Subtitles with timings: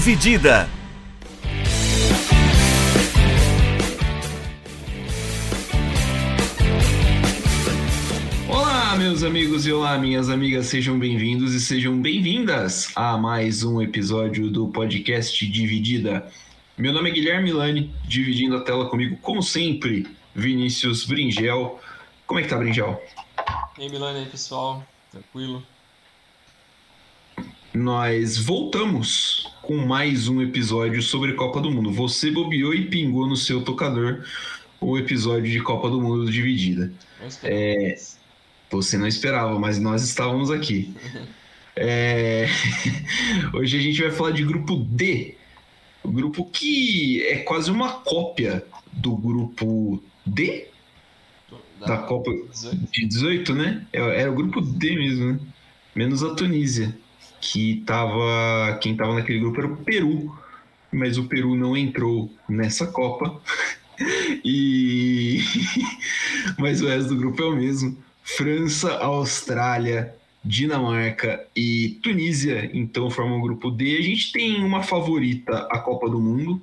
[0.00, 0.66] Dividida.
[8.48, 13.82] Olá, meus amigos e olá, minhas amigas, sejam bem-vindos e sejam bem-vindas a mais um
[13.82, 16.26] episódio do podcast Dividida.
[16.78, 21.78] Meu nome é Guilherme Milani, dividindo a tela comigo, como sempre, Vinícius Bringel.
[22.26, 22.98] Como é que tá, Bringel?
[23.78, 24.82] E aí, Milani, aí, pessoal?
[25.10, 25.62] Tranquilo?
[27.72, 31.92] Nós voltamos com mais um episódio sobre Copa do Mundo.
[31.92, 34.24] Você bobeou e pingou no seu tocador
[34.80, 36.92] o episódio de Copa do Mundo dividida.
[37.44, 37.96] É,
[38.68, 40.94] você não esperava, mas nós estávamos aqui.
[41.82, 42.46] É,
[43.54, 45.36] hoje a gente vai falar de grupo D,
[46.02, 50.66] o grupo que é quase uma cópia do grupo D
[51.78, 52.76] da, da Copa 18.
[52.90, 53.86] de 18, né?
[53.92, 55.40] Era é, é o grupo D mesmo, né?
[55.94, 56.94] Menos a Tunísia,
[57.40, 58.78] que tava.
[58.80, 60.36] Quem tava naquele grupo era o Peru,
[60.92, 63.40] mas o Peru não entrou nessa Copa.
[64.44, 65.40] e
[66.58, 67.96] mas o resto do grupo é o mesmo.
[68.22, 73.96] França, Austrália, Dinamarca e Tunísia, então formam o grupo D.
[73.96, 76.62] A gente tem uma favorita, a Copa do Mundo,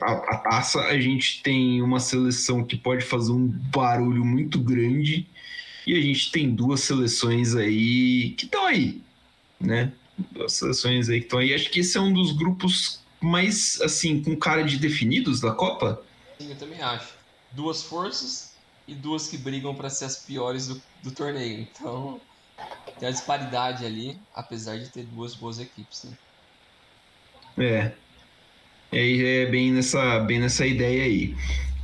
[0.00, 0.80] a, a, taça.
[0.80, 5.26] A gente tem uma seleção que pode fazer um barulho muito grande.
[5.86, 9.00] E a gente tem duas seleções aí que estão aí,
[9.60, 9.92] né?
[10.30, 11.54] Duas seleções aí que estão aí.
[11.54, 16.02] Acho que esse é um dos grupos mais, assim, com cara de definidos da Copa.
[16.38, 17.14] Sim, eu também acho.
[17.52, 18.54] Duas forças
[18.86, 21.60] e duas que brigam para ser as piores do, do torneio.
[21.60, 22.20] Então,
[22.98, 26.16] tem a disparidade ali, apesar de ter duas boas equipes, né?
[27.58, 27.92] É.
[28.90, 31.34] É, é bem nessa, bem nessa ideia aí.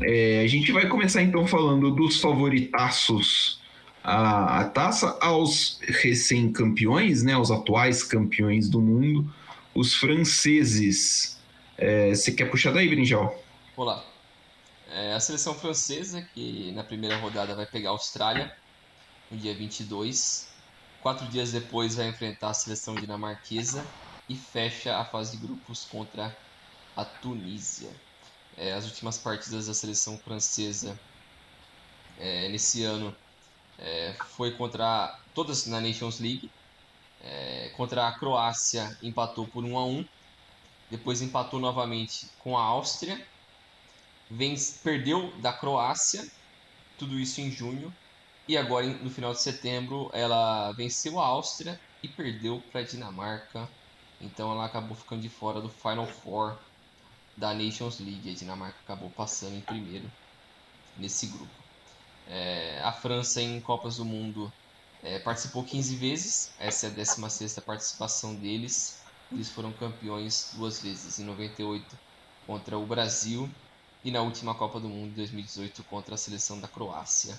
[0.00, 3.61] É, a gente vai começar então falando dos favoritaços
[4.08, 9.30] a, a taça aos recém-campeões, né, os atuais campeões do mundo,
[9.74, 11.38] os franceses.
[11.76, 13.38] É, você quer puxar daí, Brinjal?
[13.76, 14.02] Olá.
[14.91, 18.50] É, a seleção francesa, que na primeira rodada vai pegar a Austrália,
[19.30, 20.48] no dia 22.
[21.02, 23.84] Quatro dias depois vai enfrentar a seleção dinamarquesa
[24.26, 26.34] e fecha a fase de grupos contra
[26.97, 27.91] a Tunísia.
[28.56, 30.98] É, as últimas partidas da seleção francesa
[32.18, 33.14] é, nesse ano
[33.78, 36.50] é, foi contra todas na Nations League.
[37.22, 40.05] É, contra a Croácia empatou por 1 a 1
[40.91, 43.27] depois empatou novamente com a Áustria,
[44.31, 46.27] vence, perdeu da Croácia,
[46.99, 47.94] tudo isso em junho,
[48.47, 53.69] e agora no final de setembro ela venceu a Áustria e perdeu para a Dinamarca,
[54.21, 56.56] então ela acabou ficando de fora do Final Four
[57.37, 58.31] da Nations League.
[58.31, 60.10] A Dinamarca acabou passando em primeiro
[60.97, 61.67] nesse grupo.
[62.28, 64.53] É, a França em Copas do Mundo
[65.03, 69.00] é, participou 15 vezes, essa é a 16 participação deles.
[69.33, 71.99] Eles foram campeões duas vezes, em 98
[72.47, 73.49] contra o Brasil
[74.05, 77.39] e na última Copa do Mundo, 2018, contra a seleção da Croácia.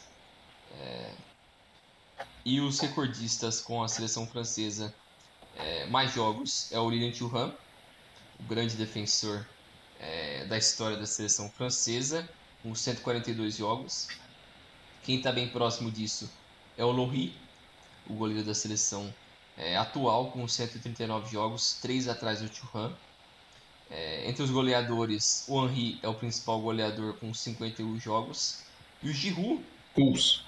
[0.80, 1.14] É...
[2.46, 4.94] E os recordistas com a seleção francesa
[5.56, 7.54] é, mais jogos é Lilian Thuram,
[8.40, 9.46] o grande defensor
[10.00, 12.28] é, da história da seleção francesa,
[12.64, 14.08] com 142 jogos.
[15.10, 16.30] Quem está bem próximo disso
[16.78, 17.34] é o Lohri,
[18.08, 19.12] o goleiro da seleção
[19.58, 22.96] é, atual, com 139 jogos, 3 atrás do Thuram.
[23.90, 28.62] É, entre os goleadores, o Henry é o principal goleador com 51 jogos.
[29.02, 29.66] E o Giroud.
[29.98, 30.46] Gols.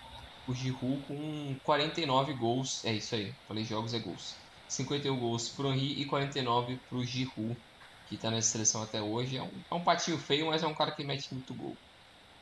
[0.48, 2.86] O Giroud com 49 gols.
[2.86, 4.36] É isso aí, falei jogos é gols.
[4.68, 7.58] 51 gols pro Henry e 49 pro Giroud,
[8.08, 9.38] que tá nessa seleção até hoje.
[9.38, 11.76] É um, é um patinho feio, mas é um cara que mete muito gol.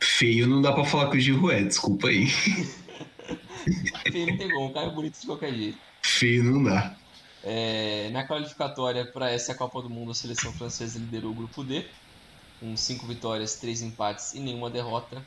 [0.02, 2.28] Feio não dá pra falar que o Giroud é, desculpa aí.
[4.12, 5.78] feio não tem gol, um cara é bonito de qualquer jeito.
[6.02, 6.96] Feio não dá.
[7.44, 11.86] É, na qualificatória para essa Copa do Mundo, a seleção francesa liderou o grupo D,
[12.60, 15.24] com 5 vitórias, 3 empates e nenhuma derrota.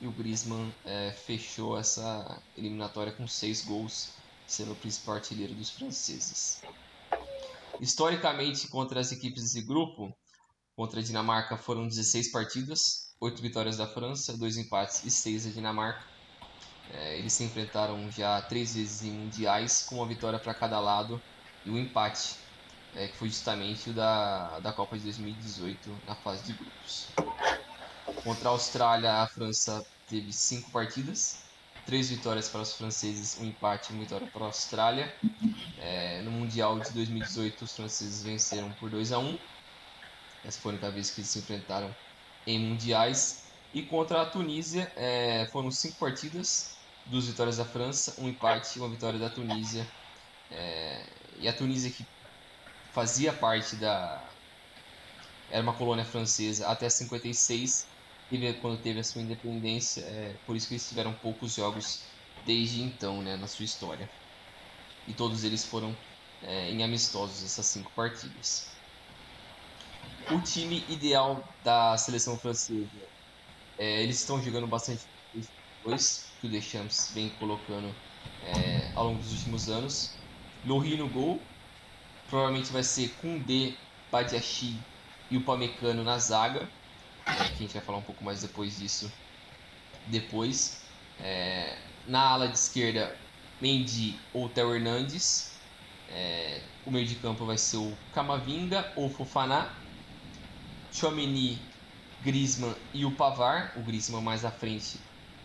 [0.00, 4.10] E o Griezmann é, fechou essa eliminatória com 6 gols,
[4.46, 6.62] sendo o principal artilheiro dos franceses.
[7.80, 10.12] Historicamente, contra as equipes desse grupo,
[10.76, 15.50] contra a Dinamarca foram 16 partidas, 8 vitórias da França, 2 empates e 6 da
[15.50, 16.06] Dinamarca.
[16.92, 21.20] É, eles se enfrentaram já três vezes em mundiais, com uma vitória para cada lado
[21.64, 22.36] e um empate,
[22.94, 27.08] é, que foi justamente o da, da Copa de 2018 na fase de grupos.
[28.22, 31.42] Contra a Austrália, a França teve cinco partidas,
[31.84, 35.14] três vitórias para os franceses, um empate e uma vitória para a Austrália.
[35.78, 39.38] É, no Mundial de 2018, os franceses venceram por 2 a 1
[40.44, 41.94] Essa foi a única vez que eles se enfrentaram
[42.48, 43.44] em mundiais.
[43.72, 48.82] E contra a Tunísia, é, foram cinco partidas, duas vitórias da França, um empate e
[48.82, 49.90] uma vitória da Tunísia.
[50.50, 51.04] É,
[51.38, 52.04] e a Tunísia que
[52.92, 54.34] fazia parte da,
[55.48, 57.92] era uma colônia francesa até 56,
[58.28, 62.82] teve, quando teve a sua independência, é, por isso que eles tiveram poucos jogos desde
[62.82, 64.10] então, né, na sua história.
[65.06, 65.98] E todos eles foram
[66.40, 68.77] é, em amistosos, essas cinco partidas.
[70.30, 72.86] O time ideal da seleção francesa,
[73.78, 75.06] é, eles estão jogando bastante
[75.82, 77.94] dois que o Deschamps vem colocando
[78.44, 80.14] é, ao longo dos últimos anos.
[80.66, 81.40] Lohri no gol,
[82.28, 83.74] provavelmente vai ser Koundé,
[84.12, 84.78] Badiachi
[85.30, 86.68] e o Pamecano na zaga,
[87.26, 89.10] é, que a gente vai falar um pouco mais depois disso.
[90.08, 90.82] Depois,
[91.20, 91.74] é,
[92.06, 93.16] na ala de esquerda,
[93.60, 95.56] Mendy ou Theo Hernandes.
[96.10, 99.87] É, o meio de campo vai ser o Camavinga ou Fofaná.
[100.92, 101.58] Chomini,
[102.22, 103.72] Griezmann e o Pavar.
[103.76, 104.98] O Griezmann mais à frente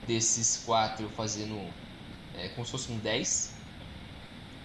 [0.07, 1.59] desses quatro, fazendo
[2.35, 3.53] é, como se fosse um 10.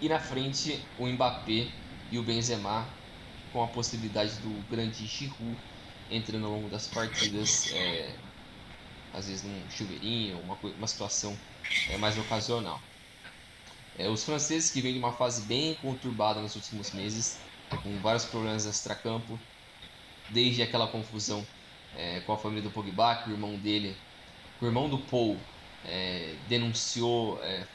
[0.01, 1.67] E na frente, o Mbappé
[2.11, 2.87] e o Benzema,
[3.51, 5.57] com a possibilidade do grande Giroud
[6.09, 8.15] entrando ao longo das partidas, é,
[9.13, 11.37] às vezes num chuveirinho, uma, uma situação
[11.89, 12.81] é, mais ocasional.
[13.97, 17.37] É, os franceses que vêm de uma fase bem conturbada nos últimos meses,
[17.83, 19.39] com vários problemas extracampo,
[20.31, 21.45] desde aquela confusão
[21.95, 23.95] é, com a família do Pogba, que o irmão dele,
[24.61, 25.37] o irmão do Paul,
[25.85, 27.65] é, denunciou é,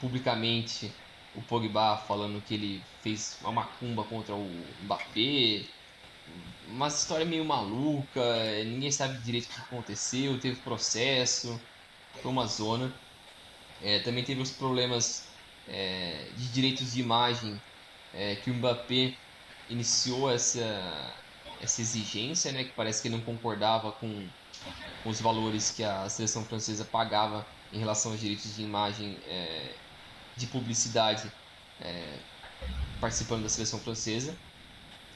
[0.00, 0.92] publicamente
[1.34, 4.50] o Pogba falando que ele fez uma macumba contra o
[4.82, 5.64] Mbappé,
[6.68, 11.60] uma história meio maluca, é, ninguém sabe direito o que aconteceu, teve processo,
[12.20, 12.92] foi uma zona.
[13.82, 15.28] É, também teve os problemas
[15.68, 17.60] é, de direitos de imagem
[18.42, 19.14] que o Mbappé
[19.68, 21.14] iniciou essa,
[21.60, 24.26] essa exigência, né, que parece que não concordava com,
[25.02, 29.74] com os valores que a seleção francesa pagava em relação aos direitos de imagem é,
[30.36, 31.30] de publicidade
[31.80, 32.18] é,
[33.00, 34.36] participando da seleção francesa.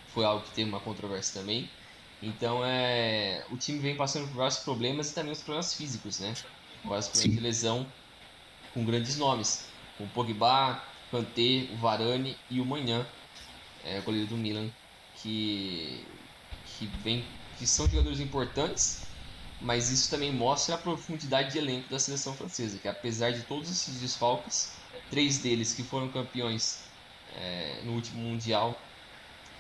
[0.09, 1.71] Foi algo que teve uma controvérsia também.
[2.23, 6.35] Então é, o time vem passando por vários problemas e também os problemas físicos, né?
[6.85, 7.37] Vários problemas Sim.
[7.37, 7.87] de lesão
[8.75, 9.71] com grandes nomes
[10.01, 13.07] o Pogba, Kanté, o Varane e o Manhã,
[13.85, 14.69] é, goleiro do Milan,
[15.17, 16.05] que,
[16.81, 17.23] que, vem,
[17.59, 19.03] que são jogadores importantes,
[19.61, 23.71] mas isso também mostra a profundidade de elenco da seleção francesa, que apesar de todos
[23.71, 24.73] esses desfalques,
[25.11, 26.81] três deles que foram campeões
[27.37, 28.81] é, no último Mundial,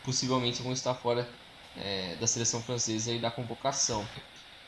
[0.03, 1.29] possivelmente vão estar fora
[1.77, 4.07] é, da seleção francesa e da convocação.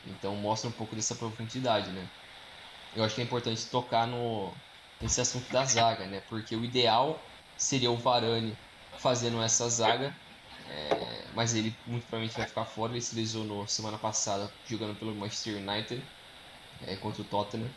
[0.05, 2.07] Então mostra um pouco dessa profundidade, né?
[2.95, 4.53] Eu acho que é importante tocar no,
[5.01, 6.21] esse assunto da zaga, né?
[6.29, 7.19] Porque o ideal
[7.57, 8.55] seria o Varane
[8.99, 10.15] fazendo essa zaga,
[10.73, 12.93] é, mas ele muito provavelmente vai ficar fora.
[12.93, 16.01] Ele se lesionou semana passada jogando pelo Manchester United
[16.87, 17.69] é, contra o Tottenham.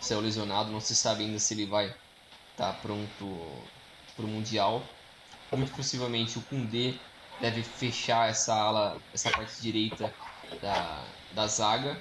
[0.00, 1.86] Saiu lesionado, não se sabe ainda se ele vai
[2.52, 3.48] estar tá pronto
[4.14, 4.82] para o Mundial.
[5.52, 6.94] Muito possivelmente o Koundé
[7.40, 10.12] deve fechar essa ala, essa parte direita
[10.60, 12.00] da, da zaga.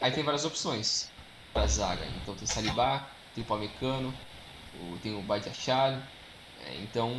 [0.00, 1.10] Aí tem várias opções
[1.52, 2.06] para zaga.
[2.22, 4.14] Então tem Saliba, tem o Pamecano,
[5.02, 6.08] tem o Badiachar,
[6.64, 7.12] é, então,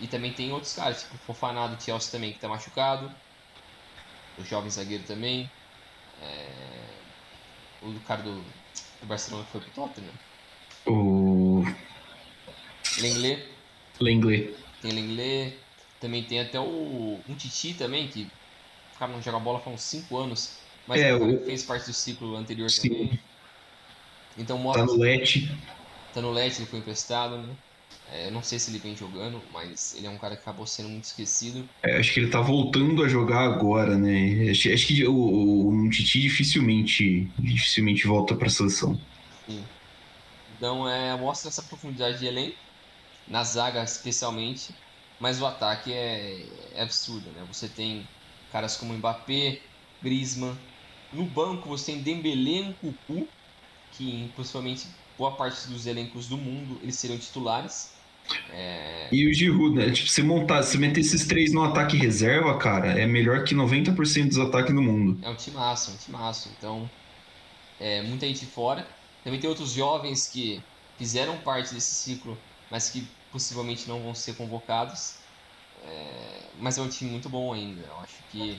[0.00, 3.10] e também tem outros caras, tipo o Fofaná do Chelsea também, que tá machucado,
[4.38, 5.50] o jovem zagueiro também,
[6.22, 6.48] é,
[7.82, 10.12] o cara do, do Barcelona que foi pro Tottenham.
[10.86, 11.64] O...
[12.98, 13.48] Lenglet.
[14.00, 14.54] Lenglet.
[14.82, 15.58] Tem Lenglet,
[16.00, 18.30] também tem até o um Titi também, que
[18.94, 21.44] o cara não joga bola há uns 5 anos, mas é, o...
[21.44, 22.88] fez parte do ciclo anterior Sim.
[22.88, 23.20] também.
[24.38, 24.86] Então mostra.
[24.86, 25.50] Tá no Let.
[26.12, 27.56] Tá no Let, ele foi emprestado, né?
[28.12, 30.88] É, não sei se ele vem jogando, mas ele é um cara que acabou sendo
[30.88, 31.68] muito esquecido.
[31.82, 34.50] É, acho que ele tá voltando a jogar agora, né?
[34.50, 38.98] Acho, acho que o, o Titi dificilmente, dificilmente volta pra seleção.
[39.46, 39.62] Sim.
[40.56, 42.56] Então é, mostra essa profundidade de elenco,
[43.28, 44.74] na zaga especialmente,
[45.20, 47.44] mas o ataque é, é absurdo, né?
[47.52, 48.06] Você tem
[48.52, 49.60] caras como Mbappé,
[50.02, 50.56] Griezmann,
[51.12, 53.28] no banco você tem Dembélé, Cucu,
[53.92, 54.86] que possivelmente
[55.18, 57.95] boa parte dos elencos do mundo eles seriam titulares.
[58.50, 59.08] É...
[59.12, 59.90] E o Giroud, né?
[59.90, 64.28] Tipo, se montar, se meter esses três no ataque reserva, cara, é melhor que 90%
[64.28, 65.18] dos ataques do mundo.
[65.22, 66.50] É um timaço, é um timaço.
[66.56, 66.90] Então,
[67.78, 68.86] é, muita gente fora.
[69.22, 70.62] Também tem outros jovens que
[70.98, 72.38] fizeram parte desse ciclo,
[72.70, 75.16] mas que possivelmente não vão ser convocados.
[75.84, 77.82] É, mas é um time muito bom ainda.
[77.82, 78.58] Eu acho que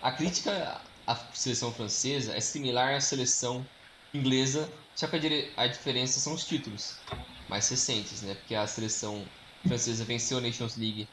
[0.00, 3.66] a crítica à seleção francesa é similar à seleção
[4.12, 5.16] inglesa, só que
[5.56, 6.98] a, a diferença são os títulos
[7.48, 8.34] mais recentes, né?
[8.34, 9.26] Porque a seleção
[9.66, 11.08] francesa venceu a Nations League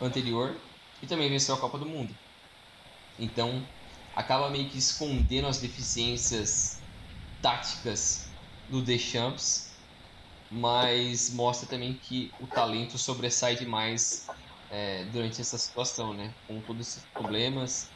[0.00, 0.56] anterior
[1.02, 2.14] e também venceu a Copa do Mundo.
[3.18, 3.66] Então,
[4.14, 6.80] acaba meio que escondendo as deficiências
[7.42, 8.30] táticas
[8.68, 9.68] do Deschamps,
[10.50, 14.26] mas mostra também que o talento sobressai demais
[14.70, 16.34] é, durante essa situação, né?
[16.46, 17.90] Com todos esses problemas,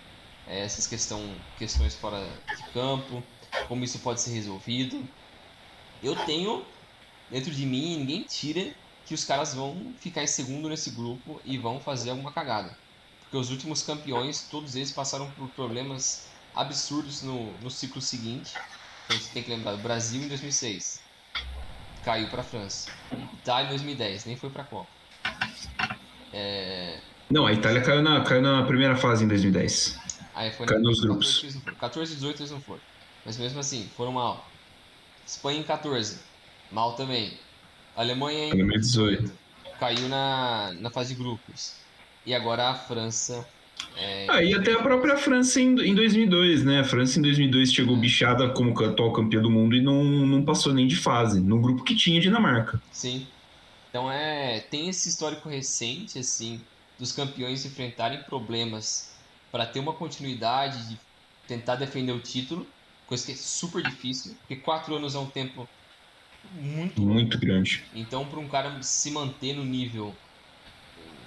[0.46, 2.24] é, essas questão, questões fora
[2.56, 3.22] de campo,
[3.68, 5.06] como isso pode ser resolvido.
[6.02, 6.64] Eu tenho
[7.32, 8.72] dentro de mim, ninguém tira
[9.06, 12.76] que os caras vão ficar em segundo nesse grupo e vão fazer alguma cagada.
[13.22, 18.52] Porque os últimos campeões, todos eles passaram por problemas absurdos no, no ciclo seguinte.
[19.06, 21.00] Então você tem que lembrar, Brasil em 2006
[22.04, 22.90] caiu para a França.
[23.34, 24.90] Itália em 2010, nem foi para a Copa.
[26.32, 26.98] É...
[27.30, 29.98] Não, a Itália caiu na, caiu na primeira fase em 2010.
[30.34, 31.44] Aí foi caiu nos grupos.
[31.78, 32.80] 14 e 18 eles não foram.
[33.24, 34.46] Mas mesmo assim, foram mal.
[35.26, 36.18] Espanha em 14,
[36.72, 37.32] mal também.
[37.96, 39.42] Alemanha em 2018
[39.82, 41.74] caiu na, na fase de grupos.
[42.24, 43.44] E agora a França.
[43.96, 44.26] É...
[44.30, 46.80] Ah, e até a própria França em, em 2002, né?
[46.80, 50.72] A França em 2002 chegou bichada como atual campeã do mundo e não, não passou
[50.72, 52.80] nem de fase, no grupo que tinha Dinamarca.
[52.92, 53.26] Sim.
[53.90, 56.60] Então é, tem esse histórico recente, assim,
[56.96, 59.12] dos campeões enfrentarem problemas
[59.50, 60.98] para ter uma continuidade de
[61.48, 62.64] tentar defender o título,
[63.06, 65.68] coisa que é super difícil, porque quatro anos é um tempo
[66.50, 67.88] muito, muito grande.
[67.94, 70.14] Então, para um cara se manter no nível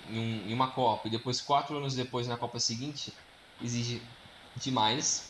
[0.09, 3.13] em, um, em, uma Copa e depois, quatro anos depois, na Copa seguinte,
[3.61, 4.01] exige
[4.57, 5.29] demais.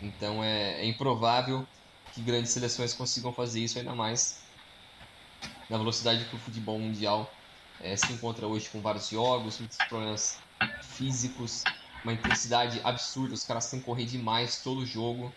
[0.00, 1.66] Então, é, é improvável
[2.14, 4.42] que grandes seleções consigam fazer isso, ainda mais
[5.70, 7.30] na velocidade que o futebol mundial
[7.80, 10.38] é, se encontra hoje, com vários jogos, muitos problemas
[10.96, 11.62] físicos,
[12.04, 13.34] uma intensidade absurda.
[13.34, 15.32] Os caras têm que correr demais todo jogo,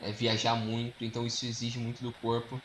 [0.00, 2.60] é, viajar muito, então isso exige muito do corpo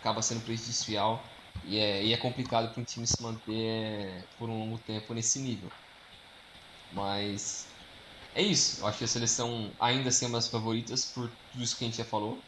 [0.00, 1.24] acaba sendo prejudicial
[1.62, 5.40] e é, e é complicado para um time se manter por um longo tempo nesse
[5.40, 5.72] nível.
[6.90, 7.66] Mas
[8.34, 8.80] é isso.
[8.82, 11.84] Eu acho que a seleção ainda assim é uma das favoritas por tudo isso que
[11.84, 12.44] a gente já falou.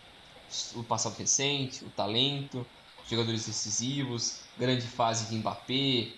[0.75, 2.71] O passado recente, o talento,
[3.09, 6.14] jogadores decisivos, grande fase de Mbappé,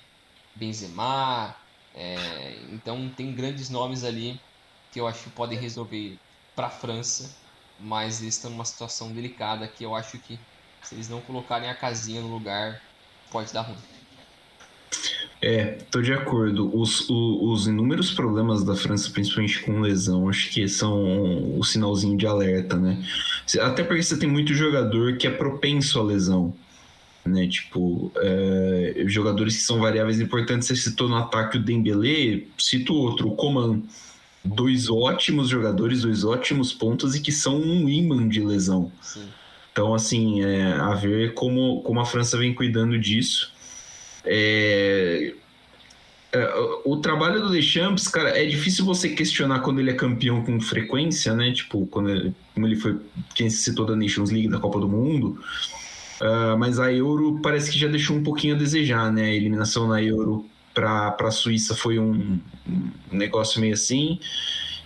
[0.55, 1.57] Benzema.
[1.95, 4.41] É, então tem grandes nomes ali
[4.91, 6.19] que eu acho que podem resolver
[6.55, 7.37] para a França,
[7.79, 10.39] mas eles estão numa situação delicada que eu acho que
[10.85, 12.81] se eles não colocarem a casinha no lugar,
[13.31, 13.77] pode dar ruim.
[15.43, 16.71] É, tô de acordo.
[16.75, 22.17] Os, os, os, inúmeros problemas da França, principalmente com lesão, acho que são o sinalzinho
[22.17, 23.05] de alerta, né?
[23.61, 26.55] Até porque você tem muito jogador que é propenso à lesão,
[27.27, 27.47] né?
[27.47, 30.69] Tipo, é, jogadores que são variáveis importantes.
[30.69, 33.83] Você citou no ataque o Dembélé, cito outro, o Coman.
[34.43, 38.91] Dois ótimos jogadores, dois ótimos pontos e que são um imã de lesão.
[39.03, 39.27] Sim.
[39.75, 43.53] Então, assim, é, a ver como, como a França vem cuidando disso.
[44.25, 45.35] É,
[46.33, 46.55] é,
[46.85, 51.35] o trabalho do Deschamps, cara, é difícil você questionar quando ele é campeão com frequência,
[51.35, 51.51] né?
[51.51, 53.01] Tipo, quando ele, como ele foi
[53.35, 55.41] quem se citou da Nations League, da Copa do Mundo.
[56.21, 59.25] Uh, mas a Euro parece que já deixou um pouquinho a desejar, né?
[59.25, 64.21] A eliminação na Euro para a Suíça foi um, um negócio meio assim.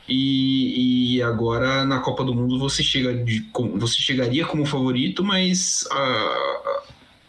[0.09, 3.47] E, e, agora na Copa do Mundo você chega de,
[3.77, 6.83] você chegaria como favorito, mas a,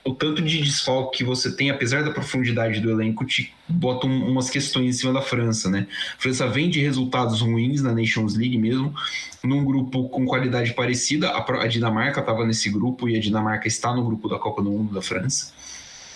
[0.06, 4.30] o tanto de desfalque que você tem, apesar da profundidade do elenco, te bota um,
[4.30, 5.88] umas questões em cima da França, né?
[6.18, 8.94] A França vem de resultados ruins na Nations League mesmo,
[9.44, 11.30] num grupo com qualidade parecida.
[11.32, 14.72] A, a Dinamarca estava nesse grupo e a Dinamarca está no grupo da Copa do
[14.72, 15.54] Mundo da França.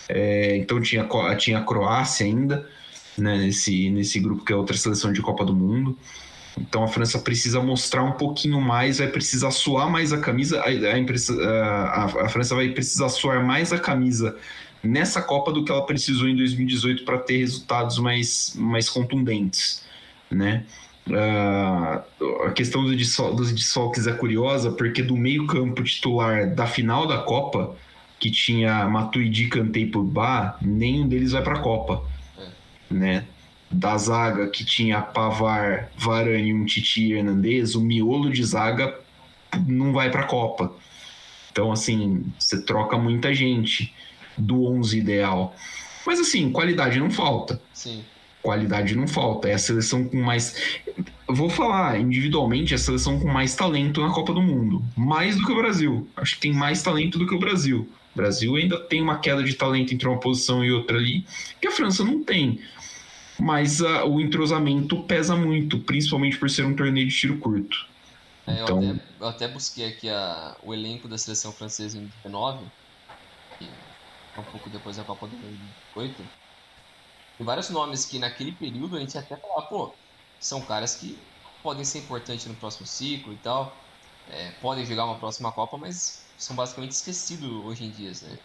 [0.07, 2.67] É, então tinha, tinha a Croácia ainda
[3.17, 5.97] né, nesse, nesse grupo que é outra seleção de Copa do Mundo.
[6.57, 10.61] Então a França precisa mostrar um pouquinho mais, vai precisar suar mais a camisa.
[10.61, 14.37] A, a, a, a França vai precisar suar mais a camisa
[14.83, 19.83] nessa Copa do que ela precisou em 2018 para ter resultados mais, mais contundentes,
[20.29, 20.65] né?
[21.07, 26.65] Uh, a questão do desfal dos desfalques é curiosa porque do meio campo titular da
[26.65, 27.75] final da Copa
[28.21, 32.05] que tinha Matuidi, Kanté e Pogba, nenhum deles vai para a Copa,
[32.37, 32.93] é.
[32.93, 33.25] né?
[33.73, 38.97] Da zaga que tinha Pavar, Varane e um Titi Hernandez, o miolo de zaga
[39.67, 40.73] não vai para a Copa.
[41.51, 43.93] Então, assim, você troca muita gente
[44.37, 45.55] do 11 ideal.
[46.05, 47.61] Mas, assim, qualidade não falta.
[47.73, 48.03] Sim.
[48.41, 49.47] Qualidade não falta.
[49.47, 50.55] É a seleção com mais.
[51.27, 54.83] Vou falar individualmente, é a seleção com mais talento na Copa do Mundo.
[54.95, 56.07] Mais do que o Brasil.
[56.17, 57.87] Acho que tem mais talento do que o Brasil.
[58.13, 61.25] O Brasil ainda tem uma queda de talento entre uma posição e outra ali,
[61.59, 62.59] que a França não tem
[63.43, 67.85] mas uh, o entrosamento pesa muito, principalmente por ser um torneio de tiro curto.
[68.47, 68.81] É, então...
[68.81, 72.63] eu, até, eu, até, busquei aqui a, o elenco da seleção francesa em 19,
[73.61, 75.59] é um pouco depois da Copa do Mundo
[75.93, 76.23] 2008.
[77.37, 79.93] Tem vários nomes que naquele período a gente até falava, pô,
[80.39, 81.19] são caras que
[81.61, 83.75] podem ser importantes no próximo ciclo e tal,
[84.29, 88.39] é, podem jogar uma próxima Copa, mas são basicamente esquecidos hoje em dia, né?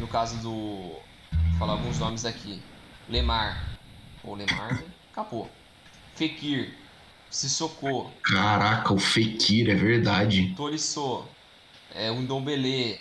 [0.00, 0.50] No caso do.
[0.50, 2.60] Vou falar alguns nomes aqui.
[3.08, 3.77] Lemar,
[4.24, 4.82] ou Lemar,
[5.12, 5.50] acabou.
[6.14, 6.74] Fekir,
[7.30, 8.10] Sissoko.
[8.22, 10.54] Caraca, o Fekir, é verdade.
[10.56, 11.24] Tolisso,
[11.94, 12.98] é, o Ndombele,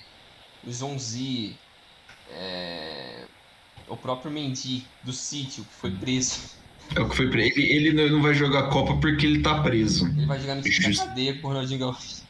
[0.65, 1.55] o Zonzi,
[2.31, 3.25] é,
[3.88, 6.57] o próprio Mendy do sítio, que foi preso.
[6.95, 7.59] É o que foi preso.
[7.59, 10.07] Ele, ele não vai jogar Copa porque ele tá preso.
[10.07, 11.00] Ele vai jogar no time Just...
[11.00, 12.27] da cadeia com o Ronaldinho Gaúcho.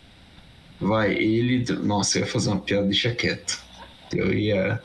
[0.79, 1.65] Vai, ele.
[1.83, 3.59] Nossa, eu ia fazer uma piada, deixa quieto.
[4.11, 4.81] Eu ia.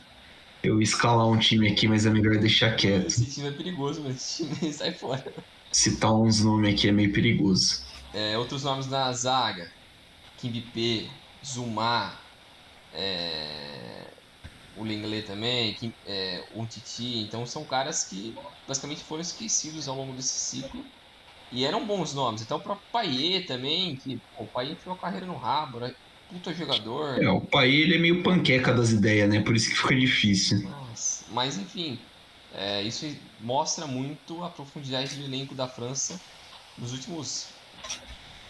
[0.62, 3.08] Eu escalar um time aqui, mas é melhor deixar quieto.
[3.08, 5.34] Esse time é perigoso, mas esse time sai fora.
[5.72, 7.82] Citar uns nomes aqui é meio perigoso.
[8.14, 9.68] É, outros nomes na zaga:
[10.72, 11.08] P,
[11.44, 12.22] Zumar,
[12.92, 14.14] é,
[14.76, 17.18] o Lenglet também, Kim, é, o Titi.
[17.26, 18.34] Então são caras que
[18.66, 20.84] basicamente foram esquecidos ao longo desse ciclo.
[21.50, 22.42] E eram bons nomes.
[22.42, 25.92] Então o próprio Paier também, que pô, o Paier fez uma carreira no rabo, né?
[26.32, 27.22] Puta jogador.
[27.22, 29.40] É, o Paier ele é meio panqueca das ideias, né?
[29.40, 30.62] Por isso que fica difícil.
[30.62, 31.98] Nossa, mas enfim,
[32.54, 33.06] é, isso
[33.40, 36.20] mostra muito a profundidade do elenco da França
[36.78, 37.48] nos últimos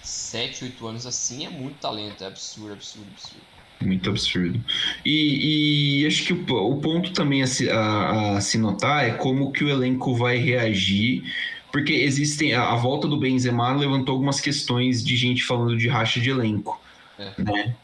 [0.02, 3.42] 7, 8 anos assim, é muito talento, é absurdo, absurdo, absurdo.
[3.80, 4.64] Muito absurdo.
[5.04, 9.10] E, e acho que o, o ponto também a se, a, a se notar é
[9.12, 11.24] como que o elenco vai reagir
[11.72, 16.20] porque existem a, a, volta do Benzema levantou algumas questões de gente falando de racha
[16.20, 16.78] de elenco,
[17.19, 17.42] é.
[17.42, 17.75] né?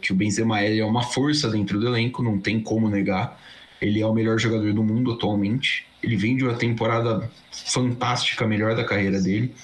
[0.00, 3.40] Que o Benzema é uma força dentro do elenco, não tem como negar.
[3.80, 5.86] Ele é o melhor jogador do mundo atualmente.
[6.02, 9.54] Ele vem de uma temporada fantástica, melhor da carreira dele.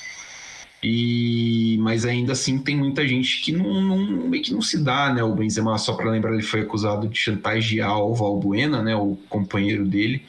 [0.83, 5.13] E mas ainda assim tem muita gente que não, não meio que não se dá,
[5.15, 5.23] né?
[5.23, 8.97] O Benzema, só para lembrar, ele foi acusado de chantagear o Valbuena, né?
[8.97, 10.27] O companheiro dele.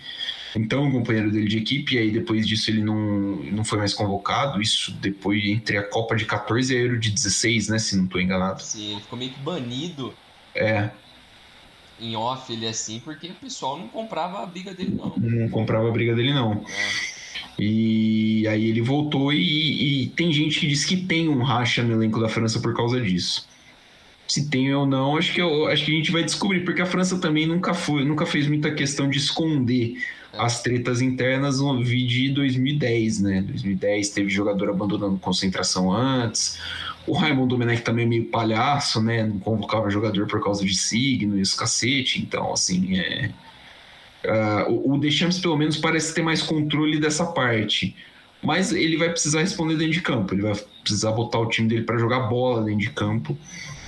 [0.55, 3.93] Então, o companheiro dele de equipe, e aí depois disso ele não, não foi mais
[3.93, 4.61] convocado.
[4.61, 7.79] Isso depois entre a Copa de 14 e a Euro de 16, né?
[7.79, 8.61] Se não estou enganado.
[8.61, 10.13] Sim, ele ficou meio que banido.
[10.53, 10.89] É.
[11.99, 15.13] Em off ele assim, porque o pessoal não comprava a briga dele, não.
[15.17, 16.65] Não comprava a briga dele, não.
[16.67, 17.13] É.
[17.57, 21.93] E aí ele voltou e, e, tem gente que diz que tem um racha no
[21.93, 23.47] elenco da França por causa disso.
[24.27, 26.85] Se tem ou não, acho que, eu, acho que a gente vai descobrir, porque a
[26.85, 29.97] França também nunca foi, nunca fez muita questão de esconder
[30.37, 33.41] as tretas internas no vídeo de 2010, né?
[33.41, 36.59] 2010 teve jogador abandonando concentração antes.
[37.05, 39.23] O Raimundo Domenech também é meio palhaço, né?
[39.23, 42.21] Não convocava jogador por causa de signo e os cacete.
[42.21, 43.29] Então, assim, é...
[44.25, 47.93] Uh, o Deschamps, pelo menos, parece ter mais controle dessa parte.
[48.41, 50.33] Mas ele vai precisar responder dentro de campo.
[50.33, 53.37] Ele vai precisar botar o time dele para jogar bola dentro de campo.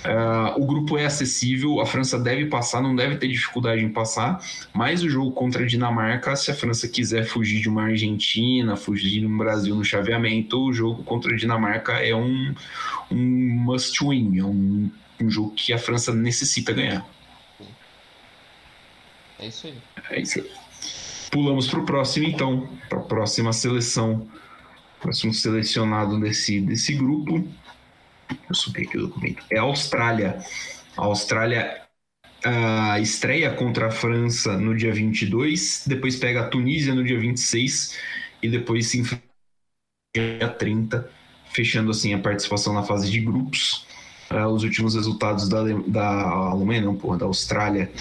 [0.05, 4.39] Uh, o grupo é acessível, a França deve passar, não deve ter dificuldade em passar,
[4.71, 9.21] mas o jogo contra a Dinamarca, se a França quiser fugir de uma Argentina, fugir
[9.21, 12.53] de um Brasil no chaveamento, o jogo contra a Dinamarca é um,
[13.09, 17.03] um must win, é um, um jogo que a França necessita ganhar.
[19.39, 19.77] É isso aí.
[20.11, 20.51] É isso aí.
[21.31, 24.27] Pulamos para o próximo, então, para a próxima seleção,
[25.01, 27.43] próximo selecionado desse, desse grupo
[28.29, 29.43] eu subi aqui o documento.
[29.51, 30.37] É a Austrália.
[30.97, 31.81] A Austrália
[32.45, 37.97] uh, estreia contra a França no dia 22, depois pega a Tunísia no dia 26
[38.41, 39.23] e depois se enfrenta
[40.15, 41.09] no dia 30,
[41.51, 43.85] fechando assim a participação na fase de grupos.
[44.31, 47.91] Uh, os últimos resultados da, da Alemanha, não, porra, da Austrália.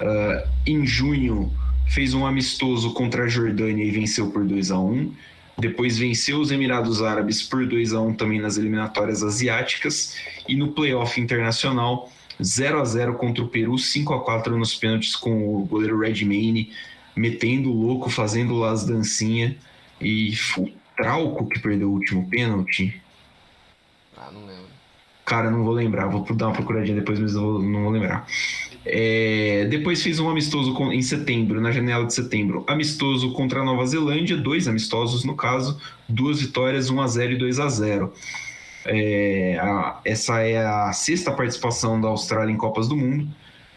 [0.00, 1.52] Uh, em junho
[1.88, 5.12] fez um amistoso contra a Jordânia e venceu por 2 a 1
[5.60, 10.16] depois venceu os Emirados Árabes por 2 a 1 também nas eliminatórias asiáticas
[10.48, 12.10] e no playoff internacional
[12.42, 16.72] 0 a 0 contra o Peru, 5 a 4 nos pênaltis com o goleiro Redmayne
[17.14, 19.54] metendo o louco, fazendo as dancinhas
[20.00, 23.00] e o Trauco que perdeu o último pênalti.
[24.16, 24.70] Ah, não lembro.
[25.24, 28.26] Cara, não vou lembrar, vou dar uma procuradinha depois, mas não vou, não vou lembrar.
[28.84, 32.64] É, depois fez um amistoso em setembro, na janela de setembro.
[32.66, 37.36] Amistoso contra a Nova Zelândia, dois amistosos no caso, duas vitórias, 1 a 0 e
[37.36, 38.12] 2 a 0
[38.86, 43.28] é, a, Essa é a sexta participação da Austrália em Copas do Mundo.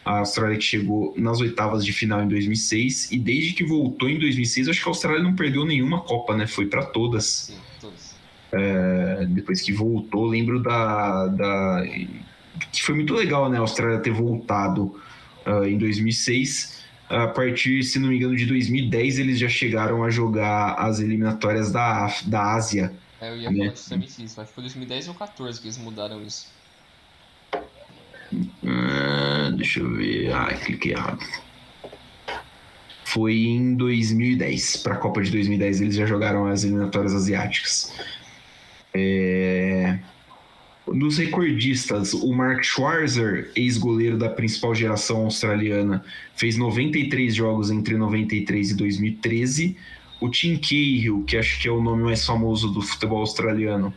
[0.05, 4.19] A Austrália que chegou nas oitavas de final em 2006 e desde que voltou em
[4.19, 6.45] 2006, acho que a Austrália não perdeu nenhuma Copa, né?
[6.45, 7.25] Foi para todas.
[7.25, 8.15] Sim, todas.
[8.51, 11.85] É, depois que voltou, lembro da, da
[12.71, 13.57] que foi muito legal, né?
[13.57, 14.99] A Austrália ter voltado
[15.45, 16.83] uh, em 2006.
[17.09, 21.71] A partir, se não me engano, de 2010, eles já chegaram a jogar as eliminatórias
[21.71, 22.93] da, da Ásia.
[23.21, 23.57] É, eu ia né?
[23.57, 24.41] falar justamente isso.
[24.41, 26.47] Acho que foi 2010 ou 2014 que eles mudaram isso.
[28.33, 30.33] Uh, deixa eu ver.
[30.33, 31.23] Ah, cliquei errado.
[33.05, 34.77] Foi em 2010.
[34.77, 37.93] Para a Copa de 2010, eles já jogaram as eliminatórias asiáticas.
[38.93, 39.32] É...
[40.93, 48.71] Dos recordistas, o Mark Schwarzer, ex-goleiro da principal geração australiana, fez 93 jogos entre 93
[48.71, 49.75] e 2013.
[50.21, 53.93] o Tim Cahill, que acho que é o nome mais famoso do futebol australiano,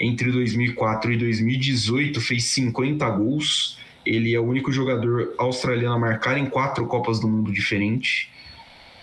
[0.00, 3.78] entre 2004 e 2018 fez 50 gols.
[4.04, 8.28] Ele é o único jogador australiano a marcar em quatro Copas do Mundo diferentes.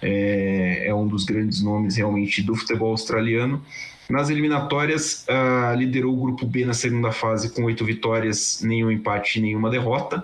[0.01, 3.63] É, é um dos grandes nomes realmente do futebol australiano.
[4.09, 9.41] Nas eliminatórias, uh, liderou o grupo B na segunda fase com oito vitórias, nenhum empate,
[9.41, 10.23] nenhuma derrota.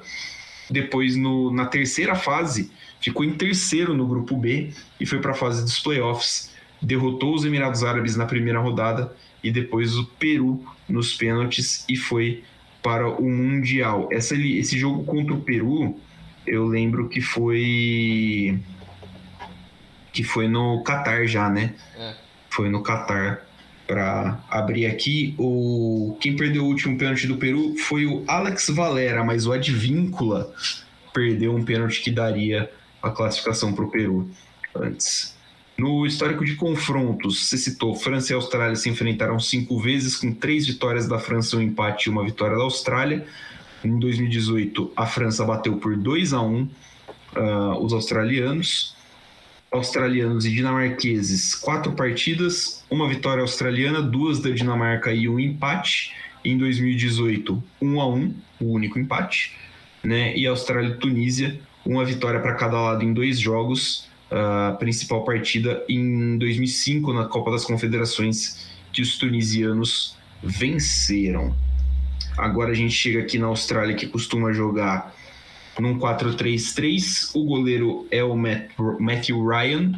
[0.69, 5.35] Depois, no, na terceira fase, ficou em terceiro no grupo B e foi para a
[5.35, 6.51] fase dos playoffs.
[6.81, 12.43] Derrotou os Emirados Árabes na primeira rodada e depois o Peru nos pênaltis e foi
[12.83, 14.07] para o Mundial.
[14.11, 15.99] Essa, esse jogo contra o Peru,
[16.45, 18.59] eu lembro que foi
[20.13, 21.73] que foi no Catar já, né?
[21.97, 22.15] É.
[22.49, 23.47] Foi no Catar
[23.91, 25.35] para abrir aqui.
[25.37, 30.53] O quem perdeu o último pênalti do Peru foi o Alex Valera, mas o Advíncula
[31.13, 32.71] perdeu um pênalti que daria
[33.03, 34.29] a classificação para o Peru
[34.73, 35.35] antes.
[35.77, 40.65] No histórico de confrontos, você citou França e Austrália se enfrentaram cinco vezes, com três
[40.65, 43.25] vitórias da França, um empate e uma vitória da Austrália.
[43.83, 46.69] Em 2018, a França bateu por 2 a 1 uh,
[47.83, 48.95] os australianos
[49.71, 56.13] australianos e dinamarqueses, quatro partidas, uma vitória australiana, duas da Dinamarca e um empate.
[56.43, 59.55] Em 2018, um a um, o único empate,
[60.03, 60.35] né?
[60.35, 64.09] E Austrália e Tunísia, uma vitória para cada lado em dois jogos.
[64.29, 71.55] A principal partida em 2005 na Copa das Confederações que os tunisianos venceram.
[72.37, 75.13] Agora a gente chega aqui na Austrália que costuma jogar
[75.79, 77.31] num 4-3-3.
[77.33, 79.91] O goleiro é o Matthew Ryan.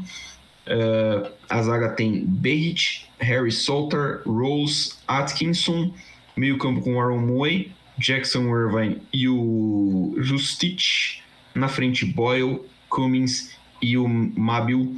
[0.65, 5.93] Uh, a zaga tem Behich, Harry Salter, Rose, Atkinson.
[6.35, 11.21] Meio campo com Aaron Moy, Jackson Irvine e o Justich.
[11.53, 14.95] Na frente Boyle, Cummings e o Mabil.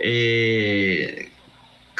[0.00, 1.26] É,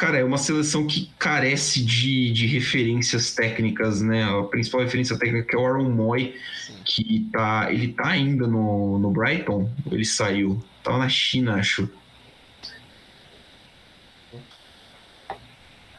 [0.01, 4.23] cara, é uma seleção que carece de, de referências técnicas, né?
[4.23, 6.33] A principal referência técnica é o Aaron Moy,
[6.65, 6.73] Sim.
[6.83, 11.87] que tá, ele tá ainda no, no Brighton, ele saiu, tava na China, acho.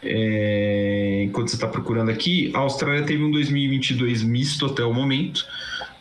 [0.03, 5.47] É, enquanto você está procurando aqui, a Austrália teve um 2022 misto até o momento,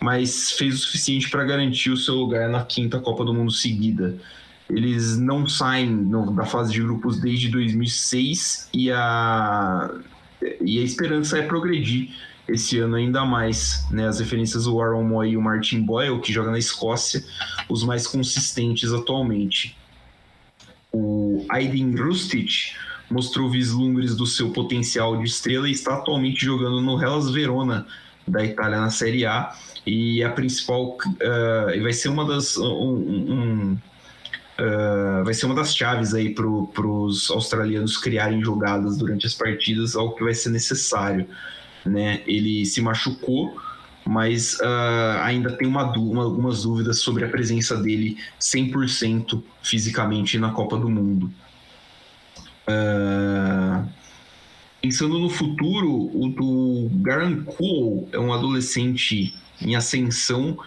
[0.01, 4.17] mas fez o suficiente para garantir o seu lugar na quinta Copa do Mundo seguida.
[4.71, 9.91] Eles não saem no, da fase de grupos desde 2006 e a,
[10.61, 12.09] e a esperança é progredir
[12.47, 13.85] esse ano ainda mais.
[13.91, 14.07] Né?
[14.07, 17.23] As referências do Aaron Moy e o Martin Boyle, que joga na Escócia,
[17.69, 19.77] os mais consistentes atualmente.
[20.91, 22.75] O Aiden Rustic
[23.09, 27.85] mostrou vislumbres do seu potencial de estrela e está atualmente jogando no Hellas Verona
[28.27, 29.53] da Itália na Série A
[29.85, 33.77] e a principal uh, vai ser uma das um, um,
[34.61, 39.95] uh, vai ser uma das chaves aí para os australianos criarem jogadas durante as partidas,
[39.95, 41.27] algo que vai ser necessário.
[41.85, 42.21] Né?
[42.27, 43.59] Ele se machucou,
[44.05, 50.51] mas uh, ainda tem uma, uma, algumas dúvidas sobre a presença dele 100% fisicamente na
[50.51, 51.31] Copa do Mundo.
[52.67, 53.87] Uh,
[54.81, 60.57] pensando no futuro, o do Garan Cole é um adolescente em ascensão,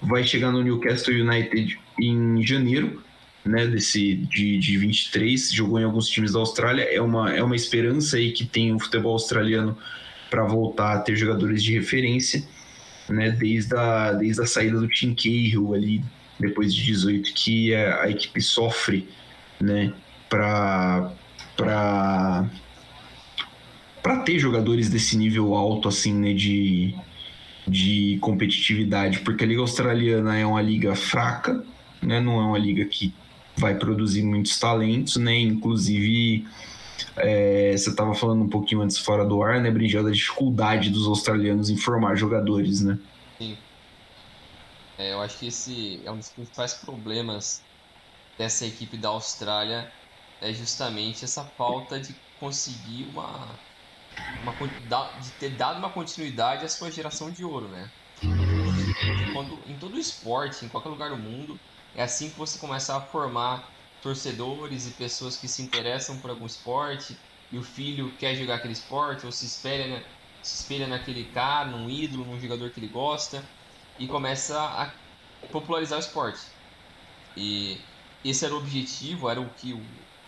[0.00, 3.02] vai chegar no Newcastle United em janeiro
[3.44, 6.82] né, desse, de, de 23, jogou em alguns times da Austrália.
[6.82, 9.76] É uma, é uma esperança aí que tem o futebol australiano
[10.30, 12.42] para voltar a ter jogadores de referência,
[13.08, 16.02] né, desde a, desde a saída do Tim Cahill ali,
[16.38, 19.08] depois de 18, que a, a equipe sofre
[19.60, 19.92] né,
[20.28, 21.12] para
[24.24, 26.94] ter jogadores desse nível alto assim né de,
[27.66, 31.62] de competitividade porque a liga australiana é uma liga fraca
[32.00, 33.12] né não é uma liga que
[33.56, 35.38] vai produzir muitos talentos, né?
[35.38, 36.46] Inclusive,
[37.16, 41.06] é, você estava falando um pouquinho antes fora do ar, né, Brinjel, da dificuldade dos
[41.06, 42.98] australianos em formar jogadores, né?
[43.38, 43.56] Sim.
[44.98, 47.62] É, eu acho que esse é um dos principais problemas
[48.38, 49.90] dessa equipe da Austrália
[50.40, 53.48] é justamente essa falta de conseguir uma,
[54.42, 54.52] uma
[55.20, 57.90] de ter dado uma continuidade à sua geração de ouro, né?
[59.32, 61.58] Quando, em todo esporte, em qualquer lugar do mundo,
[61.94, 63.70] é assim que você começa a formar
[64.02, 67.16] torcedores e pessoas que se interessam por algum esporte
[67.50, 70.04] e o filho quer jogar aquele esporte ou se espelha,
[70.42, 73.44] se espelha naquele cara, num ídolo, num jogador que ele gosta
[73.98, 74.92] e começa a
[75.50, 76.40] popularizar o esporte.
[77.36, 77.78] E
[78.24, 79.84] esse era o objetivo, era o que o